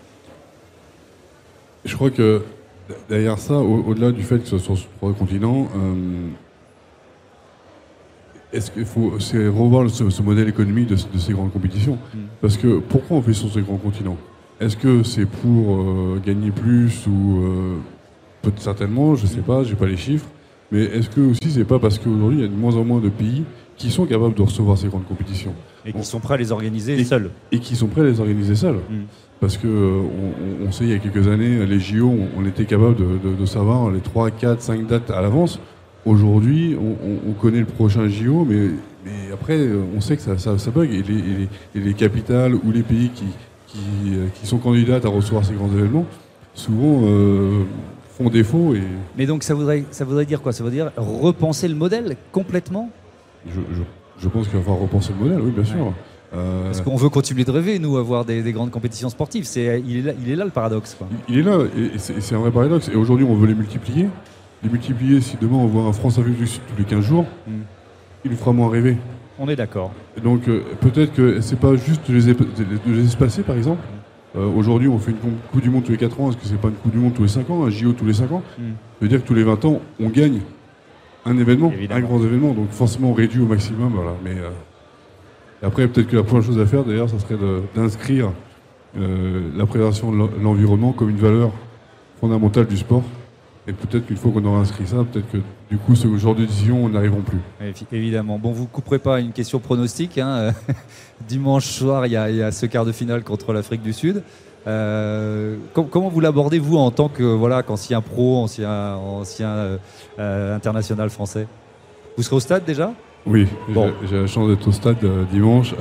Je 1.86 1.96
crois 1.96 2.12
que 2.12 2.44
derrière 3.08 3.38
ça, 3.38 3.54
au-delà 3.54 4.12
du 4.12 4.24
fait 4.24 4.40
que 4.40 4.48
ce 4.48 4.58
soit 4.58 4.76
sur 4.76 4.90
trois 4.98 5.14
continents, 5.14 5.68
est-ce 8.52 8.72
qu'il 8.72 8.86
faut 8.86 9.12
revoir 9.12 9.90
ce, 9.90 10.22
modèle 10.22 10.50
économique 10.50 10.88
de, 10.88 10.96
ces 10.96 11.34
grandes 11.34 11.54
compétitions 11.54 11.98
mm. 12.14 12.18
Parce 12.42 12.58
que 12.58 12.80
pourquoi 12.80 13.18
on 13.18 13.22
fait 13.22 13.34
sur 13.34 13.52
ces 13.52 13.62
grands 13.62 13.78
continents? 13.78 14.18
Est-ce 14.60 14.76
que 14.76 15.04
c'est 15.04 15.26
pour 15.26 15.76
euh, 15.76 16.22
gagner 16.26 16.52
plus 16.52 17.06
ou 17.08 17.42
euh, 17.42 17.76
peut-être 18.42 18.62
certainement, 18.62 19.16
je 19.16 19.24
ne 19.24 19.30
sais 19.30 19.42
pas, 19.42 19.64
j'ai 19.64 19.76
pas 19.76 19.86
les 19.86 19.98
chiffres. 19.98 20.28
Mais 20.72 20.84
est-ce 20.84 21.10
que 21.10 21.22
aussi 21.22 21.52
c'est 21.52 21.66
pas 21.66 21.80
parce 21.80 21.98
qu'aujourd'hui 21.98 22.40
il 22.40 22.42
y 22.42 22.46
a 22.46 22.48
de 22.48 22.56
moins 22.56 22.76
en 22.76 22.84
moins 22.84 23.00
de 23.00 23.10
pays 23.10 23.44
qui 23.78 23.90
sont 23.90 24.06
capables 24.06 24.36
de 24.36 24.42
recevoir 24.42 24.78
ces 24.78 24.88
grandes 24.88 25.08
compétitions 25.08 25.54
et 25.86 25.94
qui 25.94 26.04
sont 26.04 26.20
prêts 26.20 26.36
à 26.36 26.38
les 26.38 26.52
organiser 26.52 27.04
seuls 27.04 27.32
Et 27.52 27.60
qui 27.60 27.76
sont 27.76 27.88
prêts 27.88 28.02
à 28.02 28.06
les 28.06 28.20
organiser 28.20 28.56
seuls. 28.56 28.80
Mm. 28.90 29.04
Parce 29.40 29.56
que 29.58 29.68
euh, 29.68 30.02
on, 30.68 30.72
sait 30.72 30.84
il 30.84 30.90
y 30.90 30.94
a 30.94 31.00
quelques 31.00 31.28
années, 31.30 31.66
les 31.66 31.80
JO, 31.80 32.14
on, 32.38 32.46
était 32.46 32.66
capable 32.66 32.96
de, 32.98 33.36
de, 33.36 33.46
savoir 33.46 33.90
les 33.90 34.02
3, 34.02 34.32
4, 34.32 34.62
5 34.62 34.86
dates 34.86 35.10
à 35.12 35.22
l'avance. 35.22 35.60
Aujourd'hui, 36.06 36.76
on, 36.78 37.32
connaît 37.34 37.60
le 37.60 37.66
prochain 37.66 38.08
JO, 38.10 38.46
mais, 38.46 38.72
après, 39.34 39.58
on 39.96 40.02
sait 40.02 40.18
que 40.18 40.22
ça, 40.22 40.38
ça, 40.38 40.72
bug. 40.72 40.92
Et 40.94 41.80
les, 41.80 41.94
capitales 41.94 42.54
ou 42.54 42.72
les 42.72 42.84
pays 42.84 43.12
qui, 43.16 43.26
qui, 43.68 44.48
sont 44.48 44.58
candidates 44.58 45.06
à 45.06 45.10
recevoir 45.10 45.46
ces 45.46 45.54
grands 45.54 45.72
événements, 45.72 46.06
souvent 46.54 47.04
euh, 47.06 47.64
font 48.20 48.30
défaut. 48.30 48.76
Et... 48.76 48.84
Mais 49.18 49.26
donc, 49.26 49.44
ça 49.44 49.54
voudrait, 49.54 49.86
ça 49.92 50.06
voudrait 50.06 50.26
dire 50.26 50.42
quoi? 50.42 50.52
Ça 50.52 50.64
veut 50.64 50.72
dire 50.72 50.92
repenser 50.98 51.68
le 51.68 51.76
modèle 51.76 52.16
complètement? 52.32 52.90
Je, 53.48 54.28
pense 54.28 54.48
qu'il 54.48 54.58
va 54.58 54.64
falloir 54.64 54.82
repenser 54.82 55.14
le 55.18 55.26
modèle, 55.26 55.42
oui, 55.42 55.52
bien 55.52 55.64
sûr. 55.64 55.94
Euh, 56.36 56.66
Parce 56.66 56.82
qu'on 56.82 56.96
veut 56.98 57.10
continuer 57.10 57.46
de 57.46 57.52
rêver, 57.52 57.80
nous, 57.80 57.98
avoir 57.98 58.26
des, 58.26 58.52
grandes 58.52 58.72
compétitions 58.72 59.10
sportives. 59.10 59.46
C'est, 59.46 59.82
il, 59.86 59.98
est 59.98 60.02
là, 60.02 60.14
il 60.22 60.30
est 60.30 60.36
là 60.36 60.46
le 60.46 60.52
paradoxe. 60.52 60.98
Il 61.28 61.40
est 61.40 61.44
là, 61.44 61.60
et 61.76 61.98
c'est 61.98 62.36
un 62.36 62.40
vrai 62.40 62.52
paradoxe. 62.52 62.90
Et 62.94 62.96
aujourd'hui, 62.96 63.26
on 63.28 63.36
veut 63.36 63.48
les 63.48 63.56
multiplier 63.56 64.08
les 64.64 64.70
multiplier, 64.70 65.22
si 65.22 65.38
demain 65.40 65.58
on 65.58 65.68
voit 65.68 65.84
un 65.84 65.94
France 65.94 66.20
Afrique 66.20 66.38
du 66.38 66.48
Sud 66.48 66.62
tous 66.68 66.78
les 66.78 66.86
15 66.86 67.04
jours, 67.04 67.26
hmm. 67.48 67.62
il 68.26 68.32
nous 68.32 68.38
fera 68.38 68.52
moins 68.52 68.70
rêver. 68.70 68.98
On 69.38 69.48
est 69.48 69.56
d'accord. 69.56 69.92
Donc 70.22 70.48
euh, 70.48 70.64
peut-être 70.82 71.14
que 71.14 71.40
c'est 71.40 71.60
pas 71.60 71.76
juste 71.76 72.10
de 72.10 72.16
les, 72.16 72.34
de 72.34 73.02
espacer 73.02 73.42
par 73.42 73.56
exemple. 73.56 73.82
Euh, 74.36 74.48
aujourd'hui 74.48 74.88
on 74.88 75.00
fait 75.00 75.12
une 75.12 75.18
Coupe 75.52 75.62
du 75.62 75.70
Monde 75.70 75.84
tous 75.84 75.92
les 75.92 75.98
4 75.98 76.22
ans, 76.22 76.30
est-ce 76.30 76.38
que 76.38 76.46
c'est 76.46 76.60
pas 76.60 76.68
une 76.68 76.76
Coupe 76.76 76.92
du 76.92 77.00
Monde 77.00 77.14
tous 77.16 77.24
les 77.24 77.30
5 77.30 77.50
ans, 77.50 77.66
un 77.66 77.70
JO 77.70 77.94
tous 77.94 78.06
les 78.06 78.14
5 78.14 78.32
ans? 78.32 78.44
Hmm. 78.58 78.64
Ça 78.64 79.02
veut 79.02 79.08
dire 79.08 79.22
que 79.22 79.28
tous 79.28 79.34
les 79.34 79.44
20 79.44 79.66
ans 79.66 79.82
on 80.00 80.10
gagne 80.10 80.42
un 81.26 81.38
événement, 81.38 81.72
un 81.90 82.00
grand 82.00 82.24
événement, 82.24 82.54
donc 82.54 82.70
forcément 82.72 83.14
réduit 83.14 83.42
au 83.42 83.46
maximum. 83.46 83.92
Voilà. 83.94 84.16
Mais 84.24 84.36
euh, 84.40 84.50
après 85.64 85.88
peut-être 85.88 86.08
que 86.08 86.16
la 86.16 86.24
première 86.24 86.46
chose 86.46 86.60
à 86.60 86.66
faire 86.66 86.84
d'ailleurs, 86.84 87.10
ça 87.10 87.20
serait 87.20 87.38
d'inscrire 87.76 88.32
la 88.96 89.66
préservation 89.66 90.12
de 90.12 90.30
l'environnement 90.42 90.94
comme 90.94 91.10
une 91.10 91.18
valeur 91.18 91.52
fondamentale 92.20 92.66
du 92.66 92.78
sport. 92.78 93.04
Et 93.68 93.74
peut-être 93.74 94.08
qu'une 94.08 94.18
fois 94.18 94.32
qu'on 94.32 94.44
aura 94.46 94.60
inscrit 94.60 94.88
ça, 94.88 94.98
peut-être 95.12 95.30
que 95.32 95.38
du 95.70 95.78
coup, 95.78 95.96
ce 95.96 96.16
genre 96.18 96.34
de 96.34 96.46
décision, 96.46 96.90
n'arriveront 96.90 97.22
plus. 97.22 97.40
Évidemment. 97.92 98.40
Bon, 98.40 98.52
vous 98.52 98.64
ne 98.64 98.68
couperez 98.68 99.00
pas 99.00 99.20
une 99.20 99.32
question 99.32 99.60
pronostique. 99.60 100.18
Hein. 100.18 100.54
Dimanche 101.28 101.66
soir, 101.66 102.08
il 102.08 102.14
y, 102.14 102.18
a 102.18 102.52
ce 102.52 102.66
quart 102.66 102.86
de 102.86 102.92
finale 102.92 103.24
contre 103.24 103.54
l'Afrique 103.54 103.84
du 103.84 103.94
Sud. 103.94 104.24
Euh, 104.68 105.58
comment 105.74 106.10
vous 106.10 106.20
l'abordez, 106.20 106.60
vous, 106.60 106.78
en 106.78 106.92
tant 106.92 107.08
que 107.08 107.24
voilà, 107.24 107.64
qu'ancien 107.64 108.02
pro, 108.02 108.38
ancien, 108.38 108.96
ancien 108.96 109.48
euh, 109.48 109.78
euh, 110.18 110.56
international 110.56 111.10
français? 111.10 111.48
Vous 112.18 112.24
serez 112.24 112.36
au 112.36 112.40
stade 112.40 112.66
déjà? 112.66 112.92
Oui, 113.26 113.48
bon. 113.70 113.92
j'ai 114.10 114.22
la 114.22 114.28
chance 114.28 114.50
d'être 114.50 114.68
au 114.68 114.72
stade 114.72 114.98
dimanche. 115.32 115.76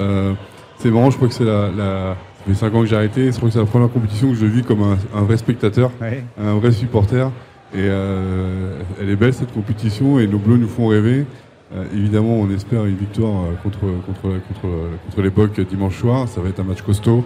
c'est 0.78 0.90
marrant, 0.90 1.10
je 1.10 1.16
crois 1.16 1.28
que 1.28 1.34
c'est 1.34 1.44
la, 1.44 1.70
la... 1.70 2.16
Ça 2.38 2.44
fait 2.46 2.54
5 2.54 2.74
ans 2.74 2.80
que 2.80 2.86
j'ai 2.86 2.96
arrêté. 2.96 3.32
Je 3.32 3.36
crois 3.36 3.48
que 3.48 3.52
c'est 3.52 3.58
la 3.58 3.66
première 3.66 3.90
compétition 3.90 4.28
que 4.28 4.36
je 4.36 4.46
vis 4.46 4.62
comme 4.62 4.96
un, 5.14 5.22
vrai 5.22 5.36
spectateur, 5.36 5.90
un 6.38 6.54
vrai 6.54 6.72
supporter. 6.72 7.30
Et 7.74 7.80
euh, 7.80 8.80
elle 9.00 9.10
est 9.10 9.16
belle 9.16 9.34
cette 9.34 9.52
compétition 9.52 10.18
et 10.18 10.26
nos 10.26 10.38
bleus 10.38 10.56
nous 10.56 10.68
font 10.68 10.86
rêver. 10.86 11.26
Euh, 11.74 11.84
évidemment, 11.92 12.34
on 12.34 12.50
espère 12.50 12.86
une 12.86 12.96
victoire 12.96 13.44
euh, 13.44 13.54
contre, 13.62 13.80
contre, 14.06 14.22
contre, 14.22 14.68
contre 15.04 15.22
l'époque 15.22 15.60
dimanche 15.60 15.98
soir. 15.98 16.28
Ça 16.28 16.40
va 16.40 16.48
être 16.48 16.60
un 16.60 16.64
match 16.64 16.80
costaud. 16.82 17.24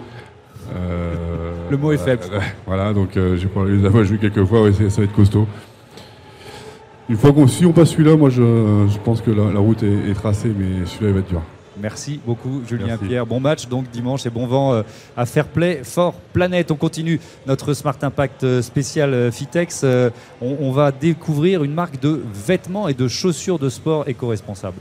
le 1.71 1.77
mot 1.77 1.93
est 1.93 1.97
faible. 1.97 2.23
voilà, 2.67 2.93
donc 2.93 3.11
j'ai 3.13 3.47
pas 3.47 3.63
les 3.65 3.85
avoir 3.85 4.03
joué 4.03 4.17
quelques 4.17 4.43
fois, 4.43 4.63
ouais, 4.63 4.73
ça 4.73 5.01
va 5.01 5.03
être 5.03 5.13
costaud. 5.13 5.47
Une 7.09 7.17
fois 7.17 7.31
qu'on 7.31 7.47
si 7.47 7.65
on 7.65 7.73
passe 7.73 7.91
celui-là, 7.91 8.15
moi 8.15 8.29
je, 8.29 8.41
je, 8.41 8.97
pense 8.97 9.21
que 9.21 9.31
la, 9.31 9.59
route 9.59 9.83
est, 9.83 10.09
est 10.09 10.13
tracée, 10.13 10.51
mais 10.57 10.85
celui-là 10.85 11.09
il 11.09 11.13
va 11.13 11.19
être 11.19 11.29
dur. 11.29 11.41
Merci 11.77 12.19
beaucoup, 12.25 12.61
Julien 12.67 12.97
Pierre. 12.97 13.25
Bon 13.25 13.39
match 13.39 13.67
donc 13.67 13.89
dimanche 13.89 14.25
et 14.25 14.29
bon 14.29 14.45
vent 14.45 14.73
euh, 14.73 14.83
à 15.17 15.25
Fair 15.25 15.47
Play 15.47 15.81
Fort 15.83 16.13
Planète. 16.33 16.71
On 16.71 16.75
continue 16.75 17.19
notre 17.47 17.73
Smart 17.73 17.97
Impact 18.01 18.43
euh, 18.43 18.61
spécial 18.61 19.13
euh, 19.13 19.31
Fitex. 19.31 19.85
On, 20.41 20.71
va 20.71 20.91
découvrir 20.91 21.63
une 21.63 21.73
marque 21.73 21.99
de 21.99 22.21
vêtements 22.33 22.87
et 22.87 22.93
de 22.93 23.07
chaussures 23.07 23.59
de 23.59 23.69
sport 23.69 24.07
éco-responsables. 24.07 24.77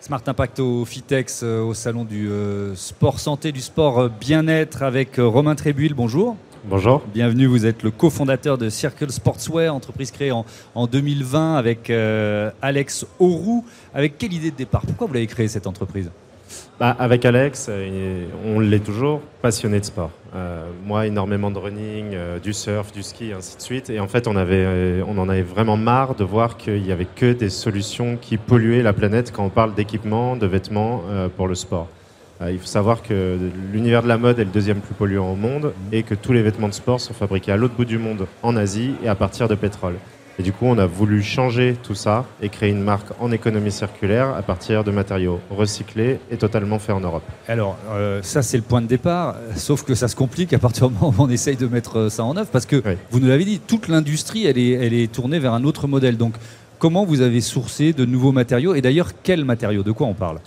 Smart 0.00 0.22
Impact 0.26 0.60
au 0.60 0.84
Fitex, 0.84 1.42
au 1.42 1.74
salon 1.74 2.04
du 2.04 2.28
sport 2.74 3.18
santé, 3.20 3.52
du 3.52 3.60
sport 3.60 4.08
bien-être 4.08 4.82
avec 4.82 5.16
Romain 5.18 5.54
Trébuil. 5.54 5.92
Bonjour. 5.94 6.36
Bonjour. 6.68 7.00
Bienvenue, 7.14 7.46
vous 7.46 7.64
êtes 7.64 7.84
le 7.84 7.92
cofondateur 7.92 8.58
de 8.58 8.70
Circle 8.70 9.12
Sportswear, 9.12 9.72
entreprise 9.72 10.10
créée 10.10 10.32
en, 10.32 10.86
2020 10.88 11.54
avec 11.54 11.90
euh, 11.90 12.50
Alex 12.60 13.06
Auroux. 13.20 13.64
Avec 13.94 14.18
quelle 14.18 14.32
idée 14.32 14.50
de 14.50 14.56
départ? 14.56 14.80
Pourquoi 14.80 15.06
vous 15.06 15.12
l'avez 15.12 15.28
créée 15.28 15.46
cette 15.46 15.68
entreprise? 15.68 16.10
Bah, 16.80 16.96
Avec 16.98 17.24
Alex, 17.24 17.68
euh, 17.68 18.26
on 18.44 18.58
l'est 18.58 18.80
toujours, 18.80 19.20
passionné 19.42 19.78
de 19.78 19.84
sport. 19.84 20.10
Euh, 20.34 20.68
moi, 20.84 21.06
énormément 21.06 21.52
de 21.52 21.58
running, 21.58 22.16
du 22.42 22.52
surf, 22.52 22.90
du 22.90 23.04
ski, 23.04 23.32
ainsi 23.32 23.56
de 23.56 23.62
suite. 23.62 23.88
Et 23.88 24.00
en 24.00 24.08
fait, 24.08 24.26
on, 24.26 24.34
avait, 24.34 25.04
on 25.06 25.16
en 25.18 25.28
avait 25.28 25.42
vraiment 25.42 25.76
marre 25.76 26.16
de 26.16 26.24
voir 26.24 26.56
qu'il 26.56 26.82
n'y 26.82 26.90
avait 26.90 27.06
que 27.06 27.32
des 27.32 27.48
solutions 27.48 28.18
qui 28.20 28.38
polluaient 28.38 28.82
la 28.82 28.92
planète 28.92 29.30
quand 29.30 29.44
on 29.44 29.50
parle 29.50 29.72
d'équipement, 29.72 30.34
de 30.34 30.48
vêtements 30.48 31.04
pour 31.36 31.46
le 31.46 31.54
sport. 31.54 31.86
Euh, 32.42 32.52
il 32.52 32.58
faut 32.58 32.66
savoir 32.66 33.02
que 33.02 33.38
l'univers 33.72 34.02
de 34.02 34.08
la 34.08 34.18
mode 34.18 34.38
est 34.38 34.44
le 34.44 34.50
deuxième 34.50 34.80
plus 34.80 34.94
polluant 34.94 35.30
au 35.32 35.36
monde 35.36 35.72
et 35.92 36.02
que 36.02 36.14
tous 36.14 36.32
les 36.32 36.42
vêtements 36.42 36.68
de 36.68 36.74
sport 36.74 37.00
sont 37.00 37.14
fabriqués 37.14 37.52
à 37.52 37.56
l'autre 37.56 37.74
bout 37.74 37.84
du 37.86 37.98
monde, 37.98 38.26
en 38.42 38.56
Asie, 38.56 38.92
et 39.02 39.08
à 39.08 39.14
partir 39.14 39.48
de 39.48 39.54
pétrole. 39.54 39.94
Et 40.38 40.42
du 40.42 40.52
coup, 40.52 40.66
on 40.66 40.76
a 40.76 40.84
voulu 40.84 41.22
changer 41.22 41.76
tout 41.82 41.94
ça 41.94 42.26
et 42.42 42.50
créer 42.50 42.68
une 42.68 42.82
marque 42.82 43.06
en 43.20 43.32
économie 43.32 43.72
circulaire 43.72 44.34
à 44.36 44.42
partir 44.42 44.84
de 44.84 44.90
matériaux 44.90 45.40
recyclés 45.50 46.18
et 46.30 46.36
totalement 46.36 46.78
faits 46.78 46.94
en 46.94 47.00
Europe. 47.00 47.22
Alors, 47.48 47.78
euh, 47.92 48.20
ça, 48.22 48.42
c'est 48.42 48.58
le 48.58 48.62
point 48.62 48.82
de 48.82 48.86
départ, 48.86 49.36
sauf 49.54 49.82
que 49.82 49.94
ça 49.94 50.08
se 50.08 50.14
complique 50.14 50.52
à 50.52 50.58
partir 50.58 50.90
du 50.90 50.94
moment 51.00 51.14
où 51.18 51.22
on 51.22 51.30
essaye 51.30 51.56
de 51.56 51.66
mettre 51.66 52.10
ça 52.10 52.22
en 52.22 52.36
œuvre, 52.36 52.50
parce 52.52 52.66
que, 52.66 52.76
Oui. 52.84 52.98
vous 53.10 53.20
nous 53.20 53.28
l'avez 53.28 53.46
dit, 53.46 53.60
toute 53.66 53.88
l'industrie, 53.88 54.44
elle 54.44 54.58
est, 54.58 54.72
elle 54.72 54.92
est 54.92 55.10
tournée 55.10 55.38
vers 55.38 55.54
un 55.54 55.64
autre 55.64 55.86
modèle. 55.88 56.18
Donc, 56.18 56.34
comment 56.78 57.06
vous 57.06 57.22
avez 57.22 57.40
sourcé 57.40 57.94
de 57.94 58.04
nouveaux 58.04 58.32
matériaux 58.32 58.74
Et 58.74 58.82
d'ailleurs, 58.82 59.12
quels 59.22 59.46
matériaux? 59.46 59.82
De 59.84 59.92
quoi 59.92 60.06
on 60.06 60.12
parle? 60.12 60.40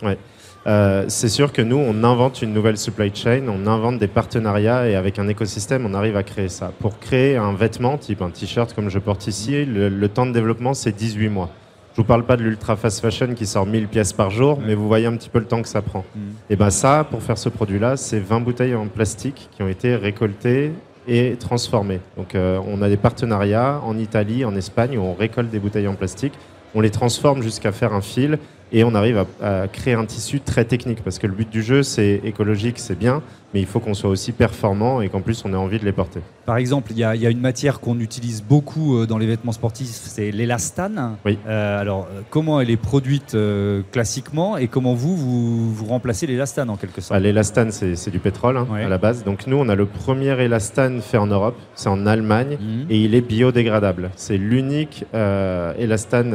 Euh, 0.68 1.06
c'est 1.08 1.30
sûr 1.30 1.54
que 1.54 1.62
nous, 1.62 1.78
on 1.78 2.04
invente 2.04 2.42
une 2.42 2.54
nouvelle 2.54 2.78
supply 2.78 3.12
chain, 3.14 3.44
on 3.48 3.66
invente 3.66 3.98
des 3.98 4.08
partenariats 4.08 4.88
et 4.88 4.96
avec 4.96 5.18
un 5.18 5.28
écosystème, 5.28 5.86
on 5.86 5.94
arrive 5.94 6.18
à 6.18 6.24
créer 6.24 6.50
ça. 6.50 6.72
Pour 6.80 7.00
créer 7.00 7.38
un 7.38 7.54
vêtement, 7.54 7.98
type 7.98 8.22
un 8.22 8.30
t-shirt 8.30 8.74
comme 8.74 8.90
je 8.90 9.00
porte 9.00 9.28
ici, 9.28 9.66
le, 9.66 9.90
le 9.90 10.10
temps 10.10 10.26
de 10.26 10.32
développement, 10.32 10.74
c'est 10.74 10.92
18 10.92 11.30
mois. 11.30 11.50
Je 11.94 12.02
vous 12.02 12.08
parle 12.08 12.24
pas 12.24 12.38
de 12.38 12.44
l'ultra 12.44 12.76
fast 12.76 13.02
fashion 13.02 13.34
qui 13.34 13.46
sort 13.46 13.66
1000 13.66 13.88
pièces 13.88 14.14
par 14.14 14.30
jour, 14.30 14.60
mais 14.66 14.76
vous 14.76 14.88
voyez 14.88 15.08
un 15.08 15.16
petit 15.18 15.30
peu 15.30 15.40
le 15.40 15.46
temps 15.46 15.62
que 15.62 15.68
ça 15.68 15.82
prend. 15.82 16.06
Mhm. 16.16 16.22
Et 16.50 16.56
ben 16.56 16.70
ça, 16.70 17.06
pour 17.10 17.24
faire 17.24 17.38
ce 17.38 17.50
produit-là, 17.50 17.98
c'est 17.98 18.20
20 18.20 18.42
bouteilles 18.42 18.76
en 18.76 18.88
plastique 18.88 19.50
qui 19.52 19.64
ont 19.64 19.68
été 19.68 19.96
récoltées 19.96 20.72
et 21.08 21.36
transformées. 21.40 22.00
Donc 22.16 22.36
euh, 22.36 22.60
on 22.68 22.82
a 22.82 22.90
des 22.90 22.98
partenariats 22.98 23.82
en 23.84 23.98
Italie, 23.98 24.46
en 24.46 24.56
Espagne, 24.56 24.98
où 24.98 25.02
on 25.02 25.14
récolte 25.14 25.50
des 25.50 25.60
bouteilles 25.60 25.88
en 25.88 25.96
plastique, 25.96 26.34
on 26.76 26.82
les 26.82 26.92
transforme 26.92 27.42
jusqu'à 27.42 27.72
faire 27.72 27.94
un 27.94 28.02
fil 28.02 28.38
et 28.72 28.84
on 28.84 28.94
arrive 28.96 29.24
à, 29.42 29.64
à 29.64 29.68
créer 29.68 29.94
un 29.94 30.06
tissu 30.06 30.40
très 30.40 30.66
technique 30.66 31.04
parce 31.04 31.20
que 31.20 31.28
le 31.28 31.34
but 31.34 31.50
du 31.50 31.62
jeu 31.64 31.84
c'est 31.84 32.22
écologique, 32.24 32.80
c'est 32.80 32.98
bien, 32.98 33.22
mais 33.54 33.60
il 33.62 33.66
faut 33.66 33.80
qu'on 33.80 33.94
soit 33.94 34.10
aussi 34.10 34.32
performant 34.32 35.02
et 35.02 35.10
qu'en 35.10 35.22
plus 35.22 35.44
on 35.46 35.54
ait 35.54 35.58
envie 35.58 35.80
de 35.80 35.86
les 35.86 35.92
porter. 35.92 36.20
Par 36.46 36.58
exemple, 36.58 36.92
il 36.92 36.98
y, 36.98 37.04
a- 37.04 37.16
il 37.16 37.22
y 37.22 37.28
a 37.28 37.30
une 37.30 37.40
matière 37.42 37.80
qu'on 37.80 38.00
utilise 38.00 38.42
beaucoup 38.42 38.98
euh, 38.98 39.06
dans 39.06 39.20
les 39.20 39.28
vêtements 39.28 39.52
sportifs, 39.52 39.88
c'est 39.90 40.32
l'élastane. 40.32 41.16
Oui. 41.24 41.38
Euh, 41.48 41.80
alors, 41.80 42.08
euh, 42.12 42.22
comment 42.32 42.60
elle 42.60 42.72
est 42.72 42.78
produite 42.78 43.36
euh, 43.36 43.82
classiquement 43.92 44.58
et 44.58 44.68
comment 44.68 44.96
vous, 44.96 45.16
vous, 45.16 45.72
vous 45.72 45.86
remplacez 45.86 46.26
l'élastane 46.26 46.72
en 46.72 46.76
quelque 46.76 47.02
sorte? 47.02 47.16
Ah, 47.16 47.20
L'élastane 47.20 47.72
c'est 47.72 48.10
du 48.10 48.18
pétrole 48.20 48.58
hein, 48.58 48.66
Ouais. 48.72 48.84
à 48.84 48.90
la 48.90 48.98
base, 48.98 49.24
donc 49.24 49.46
nous 49.46 49.58
on 49.58 49.70
a 49.70 49.76
le 49.76 49.86
premier 49.86 50.40
élastane 50.42 51.02
fait 51.02 51.18
en 51.18 51.28
Europe, 51.28 51.56
c'est 51.76 51.90
en 51.90 52.06
Allemagne. 52.08 52.58
Mhm. 52.60 52.86
et 52.90 52.98
il 53.04 53.14
est 53.16 53.22
biodégradable. 53.22 54.10
C'est 54.16 54.38
l'unique 54.38 55.06
euh, 55.14 55.74
élastane 55.78 56.34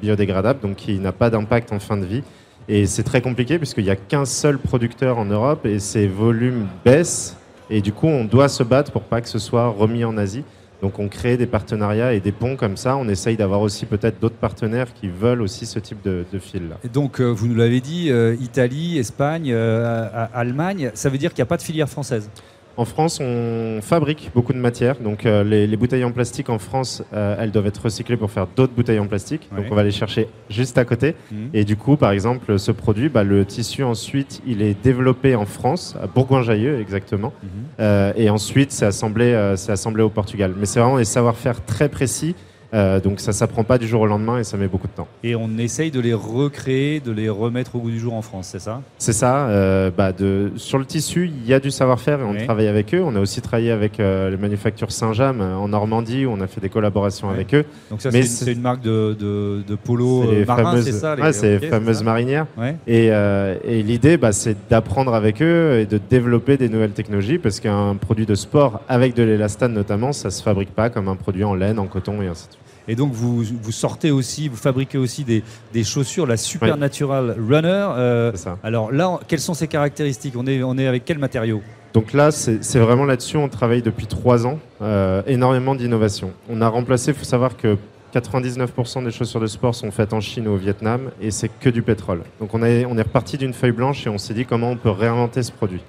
biodégradable, 0.00 0.60
donc 0.60 0.76
qui 0.76 0.98
n'a 0.98 1.12
pas 1.12 1.30
d'impact 1.30 1.47
en 1.72 1.78
fin 1.78 1.96
de 1.96 2.04
vie. 2.04 2.22
Et 2.68 2.86
c'est 2.86 3.02
très 3.02 3.22
compliqué 3.22 3.58
puisqu'il 3.58 3.84
n'y 3.84 3.90
a 3.90 3.96
qu'un 3.96 4.24
seul 4.24 4.58
producteur 4.58 5.18
en 5.18 5.24
Europe 5.24 5.64
et 5.64 5.78
ses 5.78 6.06
volumes 6.06 6.66
baissent. 6.84 7.36
Et 7.70 7.80
du 7.80 7.92
coup, 7.92 8.06
on 8.06 8.24
doit 8.24 8.48
se 8.48 8.62
battre 8.62 8.92
pour 8.92 9.02
pas 9.02 9.20
que 9.20 9.28
ce 9.28 9.38
soit 9.38 9.68
remis 9.68 10.04
en 10.04 10.16
Asie. 10.16 10.44
Donc 10.80 11.00
on 11.00 11.08
crée 11.08 11.36
des 11.36 11.46
partenariats 11.46 12.12
et 12.12 12.20
des 12.20 12.30
ponts 12.30 12.56
comme 12.56 12.76
ça. 12.76 12.96
On 12.96 13.08
essaye 13.08 13.36
d'avoir 13.36 13.62
aussi 13.62 13.84
peut-être 13.86 14.20
d'autres 14.20 14.36
partenaires 14.36 14.92
qui 14.94 15.08
veulent 15.08 15.42
aussi 15.42 15.66
ce 15.66 15.78
type 15.78 16.02
de, 16.04 16.24
de 16.32 16.38
fil. 16.38 16.62
Et 16.84 16.88
donc, 16.88 17.20
euh, 17.20 17.26
vous 17.26 17.48
nous 17.48 17.56
l'avez 17.56 17.80
dit, 17.80 18.10
euh, 18.10 18.36
Italie, 18.40 18.98
Espagne, 18.98 19.50
euh, 19.52 20.26
Allemagne, 20.32 20.90
ça 20.94 21.08
veut 21.08 21.18
dire 21.18 21.30
qu'il 21.30 21.42
n'y 21.42 21.48
a 21.48 21.50
pas 21.50 21.56
de 21.56 21.62
filière 21.62 21.88
française? 21.88 22.30
En 22.78 22.84
France, 22.84 23.18
on 23.20 23.80
fabrique 23.82 24.30
beaucoup 24.36 24.52
de 24.52 24.58
matières. 24.58 25.00
Donc, 25.00 25.26
euh, 25.26 25.42
les, 25.42 25.66
les 25.66 25.76
bouteilles 25.76 26.04
en 26.04 26.12
plastique 26.12 26.48
en 26.48 26.60
France, 26.60 27.02
euh, 27.12 27.34
elles 27.36 27.50
doivent 27.50 27.66
être 27.66 27.82
recyclées 27.82 28.16
pour 28.16 28.30
faire 28.30 28.46
d'autres 28.54 28.72
bouteilles 28.72 29.00
en 29.00 29.08
plastique. 29.08 29.48
Ouais. 29.50 29.60
Donc, 29.60 29.72
on 29.72 29.74
va 29.74 29.82
les 29.82 29.90
chercher 29.90 30.28
juste 30.48 30.78
à 30.78 30.84
côté. 30.84 31.16
Mhm. 31.32 31.50
Et 31.54 31.64
du 31.64 31.74
coup, 31.76 31.96
par 31.96 32.12
exemple, 32.12 32.56
ce 32.56 32.70
produit, 32.70 33.08
bah, 33.08 33.24
le 33.24 33.44
tissu 33.44 33.82
ensuite, 33.82 34.42
il 34.46 34.62
est 34.62 34.80
développé 34.80 35.34
en 35.34 35.44
France, 35.44 35.96
à 36.00 36.06
Bourgoin-Jallieu 36.06 36.80
exactement. 36.80 37.32
Mhm. 37.42 37.48
Euh, 37.80 38.12
et 38.14 38.30
ensuite, 38.30 38.70
c'est 38.70 38.86
assemblé, 38.86 39.54
c'est 39.56 39.72
assemblé 39.72 40.04
au 40.04 40.10
Portugal. 40.10 40.54
Mais 40.56 40.66
c'est 40.66 40.78
vraiment 40.78 40.98
des 40.98 41.04
savoir-faire 41.04 41.64
très 41.64 41.88
précis. 41.88 42.36
Euh, 42.74 43.00
donc, 43.00 43.20
ça 43.20 43.32
s'apprend 43.32 43.64
pas 43.64 43.78
du 43.78 43.86
jour 43.88 44.02
au 44.02 44.06
lendemain 44.06 44.38
et 44.38 44.44
ça 44.44 44.56
met 44.58 44.68
beaucoup 44.68 44.86
de 44.88 44.92
temps. 44.92 45.08
Et 45.24 45.34
on 45.34 45.56
essaye 45.58 45.90
de 45.90 46.00
les 46.00 46.12
recréer, 46.14 47.00
de 47.00 47.12
les 47.12 47.28
remettre 47.30 47.76
au 47.76 47.78
goût 47.78 47.90
du 47.90 47.98
jour 47.98 48.12
en 48.14 48.20
France, 48.22 48.48
c'est 48.52 48.58
ça? 48.60 48.82
C'est 48.98 49.12
ça. 49.14 49.48
euh, 49.48 49.90
bah, 49.96 50.12
de, 50.12 50.52
sur 50.56 50.78
le 50.78 50.84
tissu, 50.84 51.30
il 51.34 51.48
y 51.48 51.54
a 51.54 51.60
du 51.60 51.70
savoir-faire 51.70 52.20
et 52.20 52.24
on 52.24 52.32
Oui. 52.32 52.44
travaille 52.44 52.68
avec 52.68 52.94
eux. 52.94 53.02
On 53.02 53.16
a 53.16 53.20
aussi 53.20 53.40
travaillé 53.40 53.70
avec 53.70 53.98
euh, 54.00 54.28
les 54.30 54.36
manufactures 54.36 54.92
Saint-James 54.92 55.40
en 55.40 55.68
Normandie 55.68 56.26
où 56.26 56.30
on 56.30 56.40
a 56.40 56.46
fait 56.46 56.60
des 56.60 56.68
collaborations 56.68 57.28
Oui. 57.28 57.34
avec 57.34 57.54
eux. 57.54 57.64
Donc 57.90 58.02
ça, 58.02 58.10
c'est 58.10 58.52
une, 58.52 58.60
marque 58.60 58.82
de, 58.82 59.16
de, 59.18 59.62
de 59.66 59.74
polo 59.74 60.24
marin, 60.46 60.64
fameuses, 60.64 60.84
c'est 60.84 60.92
ça 60.92 61.14
ouais, 61.16 61.32
c'est 61.32 61.58
les 61.58 61.66
fameuses 61.68 62.02
marinières. 62.02 62.46
Ouais. 62.58 62.76
Et, 62.86 63.06
et 63.06 63.82
l'idée, 63.82 64.16
bah, 64.18 64.32
c'est 64.32 64.56
d'apprendre 64.68 65.14
avec 65.14 65.40
eux 65.42 65.78
et 65.80 65.86
de 65.86 65.98
développer 65.98 66.56
des 66.58 66.68
nouvelles 66.68 66.90
technologies 66.92 67.38
parce 67.38 67.60
qu'un 67.60 67.94
produit 67.96 68.26
de 68.26 68.34
sport 68.34 68.80
avec 68.88 69.14
de 69.14 69.22
l'élastane 69.22 69.72
notamment, 69.72 70.12
ça 70.12 70.30
se 70.30 70.42
fabrique 70.42 70.74
pas 70.74 70.90
comme 70.90 71.08
un 71.08 71.16
produit 71.16 71.44
en 71.44 71.54
laine, 71.54 71.78
en 71.78 71.86
coton 71.86 72.20
et 72.22 72.26
ainsi 72.26 72.46
de 72.48 72.52
suite. 72.52 72.57
Et 72.88 72.96
donc 72.96 73.12
vous, 73.12 73.42
vous 73.42 73.72
sortez 73.72 74.10
aussi, 74.10 74.48
vous 74.48 74.56
fabriquez 74.56 74.98
aussi 74.98 75.22
des, 75.24 75.44
des 75.72 75.84
chaussures, 75.84 76.26
la 76.26 76.36
Supernatural 76.36 77.36
Runner. 77.38 77.68
euh, 77.96 78.32
ça. 78.34 78.58
alors 78.64 78.90
là, 78.90 79.20
quelles 79.28 79.40
sont 79.40 79.54
ses 79.54 79.68
caractéristiques? 79.68 80.34
On 80.36 80.46
est, 80.46 80.62
on 80.62 80.76
est 80.78 80.86
avec 80.86 81.04
quel 81.04 81.18
matériau? 81.18 81.60
Donc 81.94 82.12
là, 82.12 82.30
c'est 82.30 82.62
c'est 82.64 82.78
vraiment 82.78 83.04
là-dessus, 83.04 83.36
on 83.36 83.48
travaille 83.48 83.82
depuis 83.82 84.06
trois 84.06 84.46
ans, 84.46 84.58
euh, 84.82 85.22
énormément 85.26 85.74
d'innovation. 85.74 86.32
On 86.50 86.60
a 86.60 86.68
remplacé, 86.68 87.12
il 87.12 87.16
faut 87.16 87.24
savoir 87.24 87.56
que 87.56 87.76
99% 88.22 89.04
des 89.04 89.10
chaussures 89.10 89.40
de 89.40 89.46
sport 89.46 89.74
sont 89.74 89.90
faites 89.90 90.12
en 90.12 90.20
Chine 90.20 90.48
ou 90.48 90.52
au 90.52 90.56
Vietnam 90.56 91.10
et 91.20 91.30
c'est 91.30 91.48
que 91.60 91.68
du 91.70 91.82
pétrole. 91.82 92.22
Donc 92.40 92.54
on, 92.54 92.62
est- 92.62 92.84
on 92.86 92.96
est 92.96 93.02
reparti 93.02 93.36
d'une 93.38 93.52
feuille 93.52 93.72
blanche 93.72 94.06
et 94.06 94.10
on 94.10 94.18
s'est 94.18 94.34
dit 94.34 94.44
comment 94.46 94.70
on 94.70 94.76
peut 94.76 94.90
réinventer 94.90 95.42
ce 95.42 95.52
produit. 95.52 95.80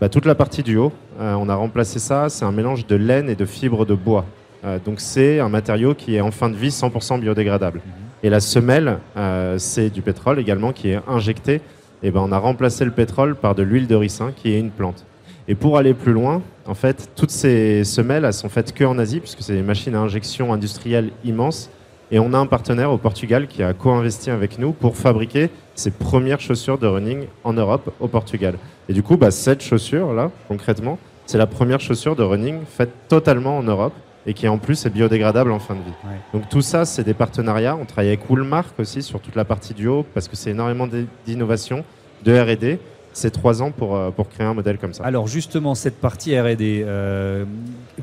Bah, 0.00 0.08
toute 0.08 0.24
la 0.26 0.34
partie 0.34 0.62
du 0.62 0.76
haut, 0.76 0.92
euh, 1.20 1.34
on 1.34 1.48
a 1.48 1.54
remplacé 1.54 1.98
ça, 1.98 2.28
c'est 2.28 2.44
un 2.44 2.52
mélange 2.52 2.86
de 2.86 2.96
laine 2.96 3.28
et 3.28 3.34
de 3.36 3.44
fibres 3.44 3.86
de 3.86 3.94
bois. 3.94 4.24
Euh, 4.64 4.78
donc 4.84 5.00
c'est 5.00 5.40
un 5.40 5.48
matériau 5.48 5.94
qui 5.94 6.16
est 6.16 6.20
en 6.20 6.30
fin 6.30 6.48
de 6.48 6.56
vie 6.56 6.68
100% 6.68 7.20
biodégradable. 7.20 7.80
Et 8.22 8.30
la 8.30 8.40
semelle, 8.40 8.98
euh, 9.16 9.58
c'est 9.58 9.90
du 9.90 10.00
pétrole 10.00 10.38
également 10.38 10.72
qui 10.72 10.90
est 10.90 11.00
injecté. 11.06 11.60
Et 12.02 12.10
ben 12.10 12.20
on 12.20 12.32
a 12.32 12.38
remplacé 12.38 12.84
le 12.84 12.90
pétrole 12.90 13.34
par 13.34 13.54
de 13.54 13.62
l'huile 13.62 13.86
de 13.86 13.94
ricin 13.94 14.32
qui 14.34 14.52
est 14.52 14.58
une 14.58 14.70
plante. 14.70 15.04
Et 15.46 15.54
pour 15.54 15.76
aller 15.76 15.92
plus 15.92 16.12
loin, 16.12 16.40
en 16.66 16.74
fait, 16.74 17.10
toutes 17.16 17.30
ces 17.30 17.84
semelles, 17.84 18.24
elles 18.24 18.32
sont 18.32 18.48
faites 18.48 18.72
que 18.72 18.84
en 18.84 18.98
Asie, 18.98 19.20
puisque 19.20 19.42
c'est 19.42 19.52
des 19.52 19.62
machines 19.62 19.94
à 19.94 20.00
injection 20.00 20.54
industrielles 20.54 21.10
immenses. 21.22 21.70
Et 22.10 22.18
on 22.18 22.32
a 22.32 22.38
un 22.38 22.46
partenaire 22.46 22.90
au 22.90 22.96
Portugal 22.96 23.46
qui 23.46 23.62
a 23.62 23.74
co-investi 23.74 24.30
avec 24.30 24.58
nous 24.58 24.72
pour 24.72 24.96
fabriquer 24.96 25.50
ses 25.74 25.90
premières 25.90 26.40
chaussures 26.40 26.78
de 26.78 26.86
running 26.86 27.26
en 27.42 27.52
Europe, 27.52 27.92
au 28.00 28.08
Portugal. 28.08 28.54
Et 28.88 28.94
du 28.94 29.02
coup, 29.02 29.18
bah, 29.18 29.30
cette 29.30 29.62
chaussure-là, 29.62 30.30
concrètement, 30.48 30.98
c'est 31.26 31.38
la 31.38 31.46
première 31.46 31.80
chaussure 31.80 32.16
de 32.16 32.22
running 32.22 32.60
faite 32.66 32.90
totalement 33.08 33.58
en 33.58 33.62
Europe 33.62 33.94
et 34.26 34.34
qui 34.34 34.48
en 34.48 34.58
plus 34.58 34.86
est 34.86 34.90
biodégradable 34.90 35.52
en 35.52 35.58
fin 35.58 35.74
de 35.74 35.80
vie. 35.80 35.92
Ouais. 36.04 36.18
Donc 36.32 36.48
tout 36.48 36.62
ça, 36.62 36.84
c'est 36.84 37.04
des 37.04 37.14
partenariats. 37.14 37.76
On 37.76 37.84
travaille 37.84 38.08
avec 38.08 38.28
Woolmark 38.28 38.78
aussi 38.78 39.02
sur 39.02 39.20
toute 39.20 39.36
la 39.36 39.44
partie 39.44 39.74
du 39.74 39.86
haut 39.86 40.04
parce 40.14 40.28
que 40.28 40.36
c'est 40.36 40.50
énormément 40.50 40.88
d'innovation, 41.26 41.84
de 42.24 42.32
R&D. 42.38 42.78
C'est 43.12 43.30
trois 43.30 43.62
ans 43.62 43.70
pour, 43.70 43.94
euh, 43.94 44.10
pour 44.10 44.28
créer 44.28 44.46
un 44.46 44.54
modèle 44.54 44.76
comme 44.78 44.92
ça. 44.92 45.04
Alors 45.04 45.28
justement, 45.28 45.76
cette 45.76 46.00
partie 46.00 46.38
R&D, 46.38 46.82
euh, 46.84 47.44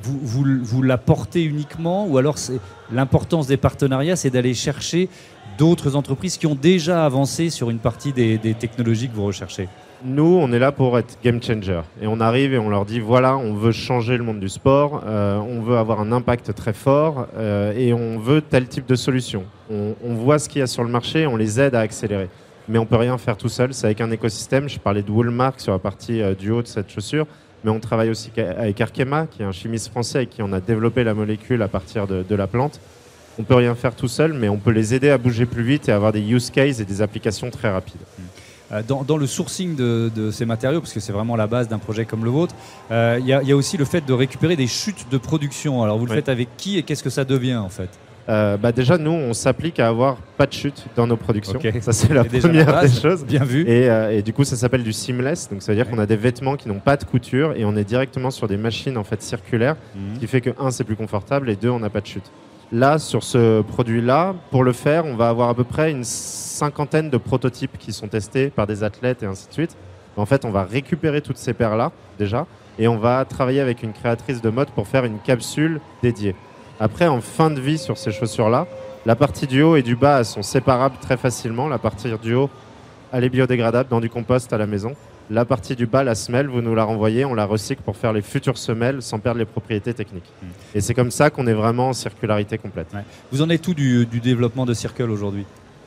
vous, 0.01 0.19
vous, 0.21 0.45
vous 0.61 0.81
la 0.83 0.97
portez 0.97 1.43
uniquement 1.43 2.07
ou 2.07 2.17
alors 2.17 2.37
l'importance 2.93 3.47
des 3.47 3.57
partenariats, 3.57 4.15
c'est 4.15 4.29
d'aller 4.29 4.53
chercher 4.53 5.09
d'autres 5.57 5.97
entreprises 5.97 6.37
qui 6.37 6.47
ont 6.47 6.55
déjà 6.55 7.05
avancé 7.05 7.49
sur 7.49 7.69
une 7.69 7.79
partie 7.79 8.13
des, 8.13 8.37
des 8.37 8.53
technologies 8.53 9.09
que 9.09 9.15
vous 9.15 9.25
recherchez? 9.25 9.67
Nous, 10.03 10.39
on 10.41 10.51
est 10.51 10.57
là 10.57 10.71
pour 10.71 10.97
être 10.97 11.19
game 11.23 11.41
changer. 11.43 11.81
Et 12.01 12.07
on 12.07 12.19
arrive 12.19 12.55
et 12.55 12.57
on 12.57 12.69
leur 12.69 12.85
dit 12.85 12.99
voilà, 12.99 13.37
on 13.37 13.53
veut 13.53 13.71
changer 13.71 14.17
le 14.17 14.23
monde 14.23 14.39
du 14.39 14.49
sport, 14.49 15.03
euh, 15.05 15.37
on 15.37 15.61
veut 15.61 15.77
avoir 15.77 15.99
un 15.99 16.11
impact 16.11 16.55
très 16.55 16.73
fort 16.73 17.27
euh, 17.37 17.71
et 17.75 17.93
on 17.93 18.17
veut 18.17 18.41
tel 18.41 18.67
type 18.67 18.87
de 18.87 18.95
solution. 18.95 19.43
On, 19.69 20.15
voit 20.15 20.39
ce 20.39 20.49
qu'il 20.49 20.59
y 20.59 20.63
a 20.63 20.67
sur 20.67 20.83
le 20.83 20.89
marché, 20.89 21.27
on 21.27 21.37
les 21.37 21.59
aide 21.61 21.75
à 21.75 21.81
accélérer. 21.81 22.29
Mais 22.67 22.79
on 22.79 22.85
peut 22.85 22.95
rien 22.95 23.17
faire 23.19 23.37
tout 23.37 23.47
seul, 23.47 23.75
c'est 23.75 23.85
avec 23.85 24.01
un 24.01 24.09
écosystème. 24.09 24.67
Je 24.67 24.79
parlais 24.79 25.03
de 25.03 25.11
Woolmark 25.11 25.59
sur 25.59 25.71
la 25.71 25.79
partie 25.79 26.21
euh, 26.21 26.33
du 26.33 26.49
haut 26.49 26.63
de 26.63 26.67
cette 26.67 26.89
chaussure, 26.89 27.27
mais 27.63 27.69
on 27.69 27.79
travaille 27.79 28.09
aussi 28.09 28.31
avec 28.37 28.81
Arkema, 28.81 29.27
qui 29.27 29.43
est 29.43 29.45
un 29.45 29.51
chimiste 29.51 29.89
français 29.89 30.19
avec 30.19 30.31
qui 30.31 30.41
on 30.41 30.51
a 30.51 30.59
développé 30.59 31.03
la 31.03 31.13
molécule 31.13 31.61
à 31.61 31.67
partir 31.67 32.07
de, 32.07 32.25
de 32.27 32.35
la 32.35 32.47
plante. 32.47 32.79
On 33.37 33.43
peut 33.43 33.55
rien 33.55 33.75
faire 33.75 33.95
tout 33.95 34.07
seul, 34.07 34.33
mais 34.33 34.49
on 34.49 34.57
peut 34.57 34.71
les 34.71 34.95
aider 34.95 35.11
à 35.11 35.19
bouger 35.19 35.45
plus 35.45 35.63
vite 35.63 35.89
et 35.89 35.91
avoir 35.91 36.11
des 36.11 36.21
use 36.21 36.49
cases 36.49 36.79
et 36.79 36.85
des 36.85 37.03
applications 37.03 37.51
très 37.51 37.69
rapides. 37.69 38.01
Euh, 38.71 38.81
dans, 38.87 39.03
dans 39.03 39.17
le 39.17 39.27
sourcing 39.27 39.75
de, 39.75 40.09
de 40.15 40.31
ces 40.31 40.45
matériaux, 40.45 40.79
parce 40.79 40.93
que 40.93 40.99
c'est 41.01 41.11
vraiment 41.11 41.35
la 41.35 41.47
base 41.47 41.67
d'un 41.67 41.77
projet 41.79 42.05
comme 42.05 42.23
le 42.23 42.29
vôtre, 42.31 42.55
euh, 42.91 43.17
il 43.19 43.25
y, 43.27 43.33
a- 43.33 43.41
il 43.41 43.49
y 43.49 43.51
a 43.51 43.55
aussi 43.55 43.75
le 43.77 43.83
fait 43.85 44.05
de 44.05 44.13
récupérer 44.13 44.55
des 44.55 44.67
chutes 44.67 45.07
de 45.11 45.17
production. 45.17 45.83
Alors 45.83 45.97
vous 45.97 46.05
le 46.05 46.11
Oui. 46.11 46.17
faites 46.17 46.29
avec 46.29 46.49
qui 46.57 46.77
et 46.77 46.83
qu'est-ce 46.83 47.03
que 47.03 47.09
ça 47.09 47.25
devient 47.25 47.55
en 47.57 47.69
fait? 47.69 47.89
Euh, 48.29 48.55
bah 48.55 48.71
déjà, 48.71 48.97
nous, 48.99 49.11
on 49.11 49.33
s'applique 49.33 49.79
à 49.79 49.87
avoir 49.89 50.15
pas 50.37 50.45
de 50.45 50.53
chute 50.53 50.85
dans 50.95 51.07
nos 51.07 51.17
productions. 51.17 51.59
Ça, 51.81 51.91
c'est 51.91 52.13
la 52.13 52.23
première 52.23 52.81
des 52.81 52.89
choses. 52.89 53.25
Bien 53.25 53.43
vu. 53.43 53.63
Et, 53.67 53.89
euh, 53.89 54.15
et 54.17 54.21
du 54.21 54.31
coup, 54.31 54.43
ça 54.45 54.55
s'appelle 54.55 54.83
du 54.83 54.93
seamless. 54.93 55.49
Donc, 55.49 55.63
ça 55.63 55.71
veut 55.71 55.75
dire 55.75 55.87
Ouais. 55.87 55.91
qu'on 55.91 55.99
a 55.99 56.05
des 56.05 56.15
vêtements 56.15 56.55
qui 56.55 56.69
n'ont 56.69 56.79
pas 56.79 56.95
de 56.97 57.03
couture 57.03 57.53
et 57.57 57.65
on 57.65 57.75
est 57.75 57.83
directement 57.83 58.29
sur 58.31 58.47
des 58.47 58.57
machines 58.57 58.95
en 58.95 59.03
fait 59.03 59.21
circulaires, 59.23 59.75
Mhm. 59.95 60.15
ce 60.15 60.19
qui 60.19 60.27
fait 60.27 60.39
que 60.39 60.51
un, 60.59 60.69
c'est 60.71 60.83
plus 60.85 60.95
confortable 60.95 61.49
et 61.49 61.55
deux, 61.57 61.69
on 61.71 61.79
n'a 61.79 61.89
pas 61.89 61.99
de 61.99 62.05
chute. 62.07 62.31
Là, 62.73 62.99
sur 62.99 63.21
ce 63.21 63.61
produit-là, 63.63 64.33
pour 64.49 64.63
le 64.63 64.71
faire, 64.71 65.05
on 65.05 65.17
va 65.17 65.27
avoir 65.27 65.49
à 65.49 65.53
peu 65.53 65.65
près 65.65 65.91
une 65.91 66.05
cinquantaine 66.05 67.09
de 67.09 67.17
prototypes 67.17 67.77
qui 67.77 67.91
sont 67.91 68.07
testés 68.07 68.49
par 68.49 68.65
des 68.65 68.83
athlètes 68.83 69.23
et 69.23 69.25
ainsi 69.25 69.49
de 69.49 69.53
suite. 69.53 69.75
En 70.15 70.25
fait, 70.25 70.45
on 70.45 70.51
va 70.51 70.63
récupérer 70.63 71.21
toutes 71.21 71.37
ces 71.37 71.53
paires-là 71.53 71.91
déjà 72.17 72.47
et 72.79 72.87
on 72.87 72.97
va 72.97 73.25
travailler 73.25 73.59
avec 73.59 73.83
une 73.83 73.91
créatrice 73.91 74.41
de 74.41 74.49
mode 74.49 74.69
pour 74.69 74.87
faire 74.87 75.03
une 75.03 75.19
capsule 75.19 75.81
dédiée. 76.01 76.33
Après, 76.79 77.07
en 77.07 77.19
fin 77.19 77.51
de 77.51 77.59
vie 77.59 77.77
sur 77.77 77.97
ces 77.97 78.13
chaussures-là, 78.13 78.67
la 79.05 79.17
partie 79.17 79.47
du 79.47 79.61
haut 79.61 79.75
et 79.75 79.83
du 79.83 79.97
bas 79.97 80.23
sont 80.23 80.41
séparables 80.41 80.95
très 81.01 81.17
facilement. 81.17 81.67
La 81.67 81.77
partie 81.77 82.09
du 82.23 82.35
haut, 82.35 82.49
elle 83.11 83.25
est 83.25 83.29
biodégradable 83.29 83.89
dans 83.89 83.99
du 83.99 84.09
compost 84.09 84.53
à 84.53 84.57
la 84.57 84.65
maison. 84.65 84.93
La 85.31 85.45
partie 85.45 85.77
du 85.77 85.85
bas, 85.85 86.03
la 86.03 86.13
semelle, 86.13 86.47
vous 86.47 86.61
nous 86.61 86.75
la 86.75 86.83
renvoyez, 86.83 87.23
on 87.23 87.33
la 87.33 87.45
recycle 87.45 87.81
pour 87.83 87.95
faire 87.95 88.11
les 88.11 88.21
futures 88.21 88.57
semelles 88.57 89.01
sans 89.01 89.17
perdre 89.17 89.39
les 89.39 89.45
propriétés 89.45 89.93
techniques. 89.93 90.29
Mm. 90.43 90.47
Et 90.75 90.81
c'est 90.81 90.93
comme 90.93 91.09
ça 91.09 91.29
qu'on 91.29 91.47
est 91.47 91.53
vraiment 91.53 91.87
en 91.87 91.93
circularité 91.93 92.57
complète. 92.57 92.87
Ouais. 92.93 93.05
Vous 93.31 93.41
en 93.41 93.49
êtes 93.49 93.61
tout 93.61 93.73
du, 93.73 94.05
du 94.05 94.19
développement 94.19 94.65
de 94.65 94.73
Circle 94.73 95.09
aujourd'hui? 95.09 95.45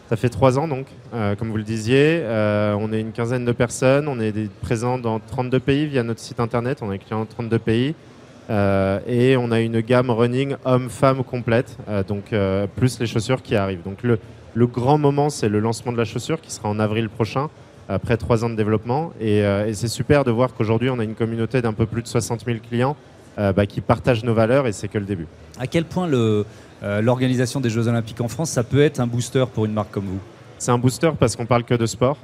Ça 0.09 0.17
fait 0.17 0.31
trois 0.31 0.59
ans 0.59 0.67
donc, 0.67 0.87
euh, 1.13 1.35
comme 1.35 1.51
vous 1.51 1.59
le 1.59 1.63
disiez. 1.63 2.21
Euh, 2.23 2.75
on 2.81 2.91
est 2.91 3.01
une 3.01 3.13
quinzaine 3.13 3.45
de 3.45 3.53
personnes, 3.53 4.09
on 4.09 4.19
est 4.19 4.33
présents 4.63 4.97
dans 4.97 5.21
32 5.21 5.61
pays 5.61 5.87
via 5.89 6.03
notre 6.03 6.21
site 6.21 6.41
internet, 6.41 6.79
on 6.81 6.91
est 6.91 6.99
client 6.99 7.19
dans 7.19 7.27
32 7.27 7.59
pays. 7.59 7.95
Euh, 8.49 8.99
et 9.07 9.37
on 9.37 9.51
a 9.51 9.61
une 9.61 9.81
gamme 9.81 10.09
running 10.09 10.57
homme-femme 10.65 11.23
complète, 11.23 11.77
donc 12.09 12.35
plus 12.77 12.99
les 12.99 13.07
chaussures 13.07 13.43
qui 13.43 13.57
arrivent. 13.57 13.83
Donc 13.83 14.03
le, 14.03 14.19
le 14.55 14.67
grand 14.67 14.97
moment, 14.97 15.29
c'est 15.29 15.51
le 15.51 15.61
lancement 15.61 15.93
de 15.93 15.99
la 15.99 16.07
chaussure 16.07 16.41
qui 16.41 16.51
sera 16.51 16.71
en 16.71 16.79
avril 16.79 17.11
prochain, 17.11 17.51
après 17.89 18.17
trois 18.17 18.45
ans 18.45 18.51
de 18.51 18.55
développement. 18.55 19.13
Et, 19.21 19.43
euh, 19.43 19.67
et 19.67 19.75
c'est 19.75 19.89
super 19.89 20.25
de 20.25 20.31
voir 20.31 20.55
qu'aujourd'hui, 20.55 20.91
on 20.91 20.99
a 20.99 21.05
une 21.05 21.15
communauté 21.15 21.63
d'un 21.63 21.73
peu 21.73 21.87
plus 21.87 22.03
de 22.03 22.09
60 22.09 22.45
000 22.45 22.59
clients 22.67 22.97
euh, 23.39 23.53
bah, 23.53 23.67
qui 23.67 23.81
partagent 23.81 24.25
nos 24.25 24.35
valeurs 24.35 24.67
et 24.67 24.73
c'est 24.73 24.89
que 24.89 24.99
le 24.99 25.05
début. 25.05 25.27
À 25.59 25.67
quel 25.67 25.85
point 25.85 26.09
euh, 26.13 26.45
l'organisation 27.01 27.61
des 27.61 27.71
Jeux 27.71 27.89
Olympiques 27.89 28.21
en 28.21 28.29
France, 28.29 28.51
ça 28.51 28.63
peut 28.63 28.83
être 28.83 29.01
un 29.01 29.07
booster 29.07 29.45
pour 29.53 29.65
une 29.65 29.73
marque 29.73 29.91
comme 29.91 30.05
vous? 30.05 30.21
C'est 30.59 30.71
un 30.71 30.79
booster 30.79 31.11
parce 31.19 31.37
qu'on 31.37 31.47
parle 31.47 31.65
que 31.65 31.75
de 31.75 31.87
sport. 31.87 32.17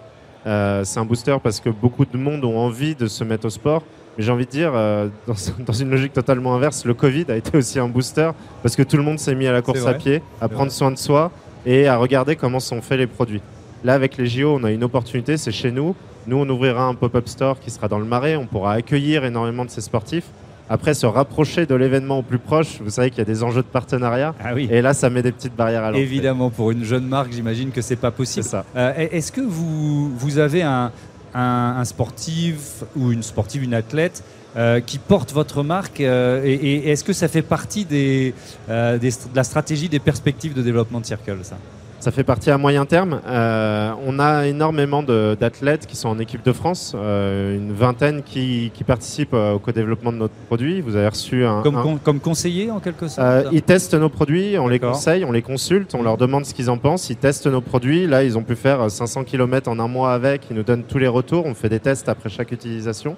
Euh, 0.46 0.84
c'est 0.84 0.98
un 0.98 1.04
booster 1.04 1.36
parce 1.42 1.60
que 1.60 1.68
beaucoup 1.68 2.04
de 2.04 2.16
monde 2.16 2.44
ont 2.44 2.58
envie 2.58 2.94
de 2.94 3.06
se 3.06 3.24
mettre 3.24 3.46
au 3.46 3.50
sport. 3.50 3.82
Mais 4.16 4.24
j'ai 4.24 4.32
envie 4.32 4.46
de 4.46 4.50
dire, 4.50 4.72
euh, 4.74 5.08
dans, 5.26 5.34
dans 5.64 5.72
une 5.72 5.90
logique 5.90 6.12
totalement 6.12 6.54
inverse, 6.54 6.84
le 6.84 6.94
Covid 6.94 7.26
a 7.28 7.36
été 7.36 7.56
aussi 7.56 7.78
un 7.78 7.88
booster 7.88 8.30
parce 8.62 8.76
que 8.76 8.82
tout 8.82 8.96
le 8.96 9.02
monde 9.02 9.18
s'est 9.18 9.34
mis 9.34 9.46
à 9.46 9.52
la 9.52 9.62
course 9.62 9.86
à 9.86 9.94
pied, 9.94 10.22
à 10.40 10.48
prendre 10.48 10.72
soin 10.72 10.90
de 10.90 10.98
soi 10.98 11.30
et 11.66 11.86
à 11.86 11.96
regarder 11.96 12.36
comment 12.36 12.60
sont 12.60 12.80
faits 12.80 12.98
les 12.98 13.06
produits. 13.06 13.42
Là, 13.84 13.94
avec 13.94 14.16
les 14.16 14.26
JO, 14.26 14.58
on 14.60 14.64
a 14.64 14.70
une 14.70 14.84
opportunité, 14.84 15.36
c'est 15.36 15.52
chez 15.52 15.72
nous. 15.72 15.94
Nous, 16.26 16.36
on 16.36 16.48
ouvrira 16.48 16.84
un 16.84 16.94
pop-up 16.94 17.26
store 17.28 17.58
qui 17.60 17.70
sera 17.70 17.88
dans 17.88 17.98
le 17.98 18.04
Marais. 18.04 18.36
On 18.36 18.46
pourra 18.46 18.72
accueillir 18.74 19.24
énormément 19.24 19.64
de 19.64 19.70
ces 19.70 19.80
sportifs. 19.80 20.26
Après, 20.68 20.94
se 20.94 21.06
rapprocher 21.06 21.66
de 21.66 21.74
l'événement 21.74 22.18
au 22.18 22.22
plus 22.22 22.38
proche, 22.38 22.78
vous 22.80 22.90
savez 22.90 23.10
qu'il 23.10 23.18
y 23.18 23.22
a 23.22 23.24
des 23.24 23.42
enjeux 23.42 23.62
de 23.62 23.66
partenariat. 23.66 24.34
Ah 24.44 24.52
oui. 24.54 24.68
Et 24.70 24.82
là, 24.82 24.94
ça 24.94 25.10
met 25.10 25.22
des 25.22 25.32
petites 25.32 25.56
barrières 25.56 25.82
à 25.82 25.88
l'entrée. 25.90 26.02
Évidemment, 26.02 26.50
pour 26.50 26.70
une 26.70 26.84
jeune 26.84 27.06
marque, 27.08 27.32
j'imagine 27.32 27.70
que 27.70 27.80
c'est 27.82 27.96
pas 27.96 28.10
possible. 28.12 28.46
Euh, 28.76 28.92
est-ce 29.10 29.32
que 29.32 29.40
vous, 29.40 30.14
vous 30.14 30.38
avez 30.38 30.62
un, 30.62 30.92
un- 31.34 31.74
un 31.78 31.84
sportif 31.84 32.84
ou 32.94 33.10
une 33.10 33.22
sportive, 33.24 33.64
une 33.64 33.74
athlète 33.74 34.22
euh, 34.56 34.80
qui 34.80 34.98
porte 34.98 35.32
votre 35.32 35.62
marque 35.64 36.00
euh, 36.00 36.42
et, 36.44 36.52
et 36.54 36.90
est-ce 36.90 37.02
que 37.04 37.12
ça 37.12 37.26
fait 37.28 37.42
partie 37.42 37.84
des, 37.84 38.34
euh, 38.68 38.98
des 38.98 39.10
st- 39.10 39.30
de 39.32 39.36
la 39.36 39.44
stratégie 39.44 39.88
des 39.88 40.00
perspectives 40.00 40.54
de 40.54 40.62
développement 40.62 41.00
de 41.00 41.06
Circle 41.06 41.38
ça? 41.42 41.56
Ça 42.00 42.10
fait 42.10 42.24
partie 42.24 42.50
à 42.50 42.56
moyen 42.56 42.86
terme. 42.86 43.20
Euh, 43.28 43.92
on 44.06 44.18
a 44.18 44.46
énormément 44.46 45.02
d'athlètes 45.02 45.86
qui 45.86 45.96
sont 45.96 46.08
en 46.08 46.18
équipe 46.18 46.42
de 46.42 46.52
France, 46.52 46.94
euh, 46.96 47.54
une 47.56 47.72
vingtaine 47.74 48.22
qui, 48.22 48.70
qui 48.72 48.84
participent 48.84 49.34
euh, 49.34 49.52
au 49.52 49.58
co-développement 49.58 50.10
de 50.10 50.16
notre 50.16 50.32
produit. 50.46 50.80
Vous 50.80 50.96
avez 50.96 51.08
reçu 51.08 51.44
un. 51.44 51.60
comme, 51.62 51.76
un- 51.76 51.82
con- 51.82 51.98
comme 52.02 52.18
conseiller 52.20 52.70
en 52.70 52.80
quelque 52.80 53.06
sorte 53.06 53.18
Euh, 53.26 53.42
ils 53.52 53.60
testent 53.60 53.92
nos 53.92 54.08
produits, 54.08 54.56
on 54.58 54.66
les 54.66 54.78
conseille, 54.92 55.26
on 55.26 55.32
les 55.32 55.42
consulte, 55.42 55.94
on 55.94 56.02
leur 56.02 56.16
demande 56.16 56.46
ce 56.46 56.54
qu'ils 56.54 56.70
en 56.70 56.78
pensent. 56.78 57.10
Ils 57.10 57.16
testent 57.16 57.46
nos 57.48 57.60
produits. 57.60 58.06
Là, 58.06 58.24
ils 58.24 58.38
ont 58.38 58.42
pu 58.44 58.56
faire 58.56 58.80
euh, 58.80 58.88
500 58.88 59.24
km 59.24 59.68
en 59.68 59.78
un 59.78 59.88
mois 59.88 60.14
avec. 60.14 60.44
Ils 60.50 60.56
nous 60.56 60.62
donnent 60.62 60.84
tous 60.84 60.98
les 60.98 61.08
retours. 61.08 61.44
On 61.44 61.54
fait 61.54 61.68
des 61.68 61.80
tests 61.80 62.08
après 62.08 62.30
chaque 62.30 62.50
utilisation. 62.50 63.16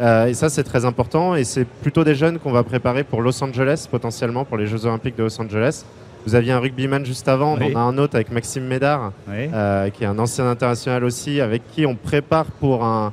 Et 0.00 0.34
ça, 0.34 0.48
c'est 0.48 0.62
très 0.62 0.84
important. 0.84 1.34
Et 1.34 1.42
c'est 1.42 1.64
plutôt 1.64 2.04
des 2.04 2.14
jeunes 2.14 2.38
qu'on 2.38 2.52
va 2.52 2.62
préparer 2.62 3.02
pour 3.02 3.20
Los 3.20 3.42
Angeles, 3.42 3.88
potentiellement 3.90 4.44
pour 4.44 4.56
les 4.56 4.66
Jeux 4.68 4.86
Olympiques 4.86 5.16
de 5.16 5.24
Los 5.24 5.40
Angeles. 5.40 5.84
Vous 6.26 6.34
aviez 6.34 6.52
un 6.52 6.58
rugbyman 6.58 7.04
juste 7.04 7.28
avant. 7.28 7.56
Oui. 7.56 7.72
On 7.74 7.78
en 7.78 7.80
a 7.80 7.82
un 7.82 7.98
autre 7.98 8.14
avec 8.14 8.30
Maxime 8.30 8.64
Médard. 8.64 9.12
Euh, 9.52 9.88
qui 9.90 10.04
est 10.04 10.06
un 10.06 10.18
ancien 10.18 10.48
international 10.48 11.04
aussi, 11.04 11.40
avec 11.40 11.62
qui 11.72 11.86
on 11.86 11.94
prépare 11.94 12.46
pour 12.46 12.84
un, 12.84 13.12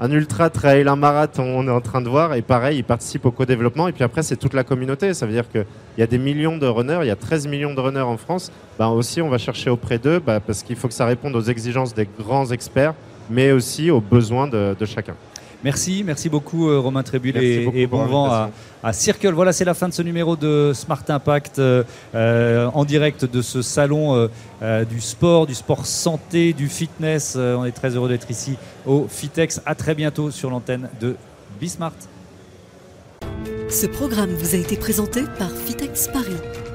un 0.00 0.10
ultra 0.10 0.50
trail, 0.50 0.86
un 0.88 0.96
marathon, 0.96 1.44
on 1.44 1.66
est 1.66 1.70
en 1.70 1.80
train 1.80 2.00
de 2.00 2.08
voir. 2.08 2.34
Et 2.34 2.42
pareil, 2.42 2.78
il 2.78 2.84
participe 2.84 3.24
au 3.24 3.30
co-développement. 3.30 3.88
Et 3.88 3.92
puis 3.92 4.04
après, 4.04 4.22
c'est 4.22 4.36
toute 4.36 4.54
la 4.54 4.64
communauté. 4.64 5.14
Ça 5.14 5.26
veut 5.26 5.32
dire 5.32 5.50
qu'il 5.50 5.64
y 5.98 6.02
a 6.02 6.06
des 6.06 6.18
millions 6.18 6.56
de 6.56 6.66
runners, 6.66 6.98
il 7.02 7.06
y 7.06 7.10
a 7.10 7.16
13 7.16 7.46
millions 7.46 7.74
de 7.74 7.80
runners 7.80 8.00
en 8.00 8.16
France. 8.16 8.50
Ben 8.78 8.88
aussi, 8.88 9.22
on 9.22 9.28
va 9.28 9.38
chercher 9.38 9.70
auprès 9.70 9.98
d'eux 9.98 10.18
bah, 10.18 10.40
parce 10.40 10.62
qu'il 10.62 10.76
faut 10.76 10.88
que 10.88 10.94
ça 10.94 11.06
réponde 11.06 11.36
aux 11.36 11.42
exigences 11.42 11.94
des 11.94 12.08
grands 12.18 12.50
experts, 12.50 12.94
mais 13.30 13.52
aussi 13.52 13.90
aux 13.90 14.00
besoins 14.00 14.48
de, 14.48 14.74
de 14.78 14.84
chacun. 14.84 15.14
Merci, 15.64 16.02
merci 16.04 16.28
beaucoup 16.28 16.68
euh, 16.68 16.80
Romain 16.80 17.04
Trébul 17.04 17.34
Merci 17.34 17.48
et, 17.48 17.64
beaucoup 17.64 17.76
et 17.76 17.86
pour 17.86 18.00
bon 18.00 18.06
vent 18.06 18.50
à, 18.82 18.92
Circle. 18.92 19.32
Voilà, 19.32 19.52
c'est 19.52 19.64
la 19.64 19.74
fin 19.74 19.88
de 19.88 19.94
ce 19.94 20.02
numéro 20.02 20.34
de 20.34 20.72
Smart 20.74 21.04
Impact 21.06 21.60
euh, 21.60 21.84
euh, 22.16 22.68
en 22.74 22.84
direct 22.84 23.24
de 23.24 23.40
ce 23.40 23.62
salon 23.62 24.28
euh, 24.62 24.84
du 24.84 25.00
sport, 25.00 25.46
du 25.46 25.54
sport 25.54 25.86
santé, 25.86 26.52
du 26.52 26.68
fitness. 26.68 27.36
On 27.36 27.64
est 27.64 27.72
très 27.72 27.90
heureux 27.90 28.08
d'être 28.08 28.28
ici 28.30 28.56
au 28.86 29.06
Fitex. 29.08 29.60
À 29.64 29.76
très 29.76 29.94
bientôt 29.94 30.32
sur 30.32 30.50
l'antenne 30.50 30.88
de 31.00 31.14
Bismart. 31.60 31.92
Ce 33.68 33.86
programme 33.86 34.30
vous 34.30 34.54
a 34.54 34.58
été 34.58 34.76
présenté 34.76 35.22
par 35.38 35.50
Fitex 35.50 36.08
Paris. 36.08 36.71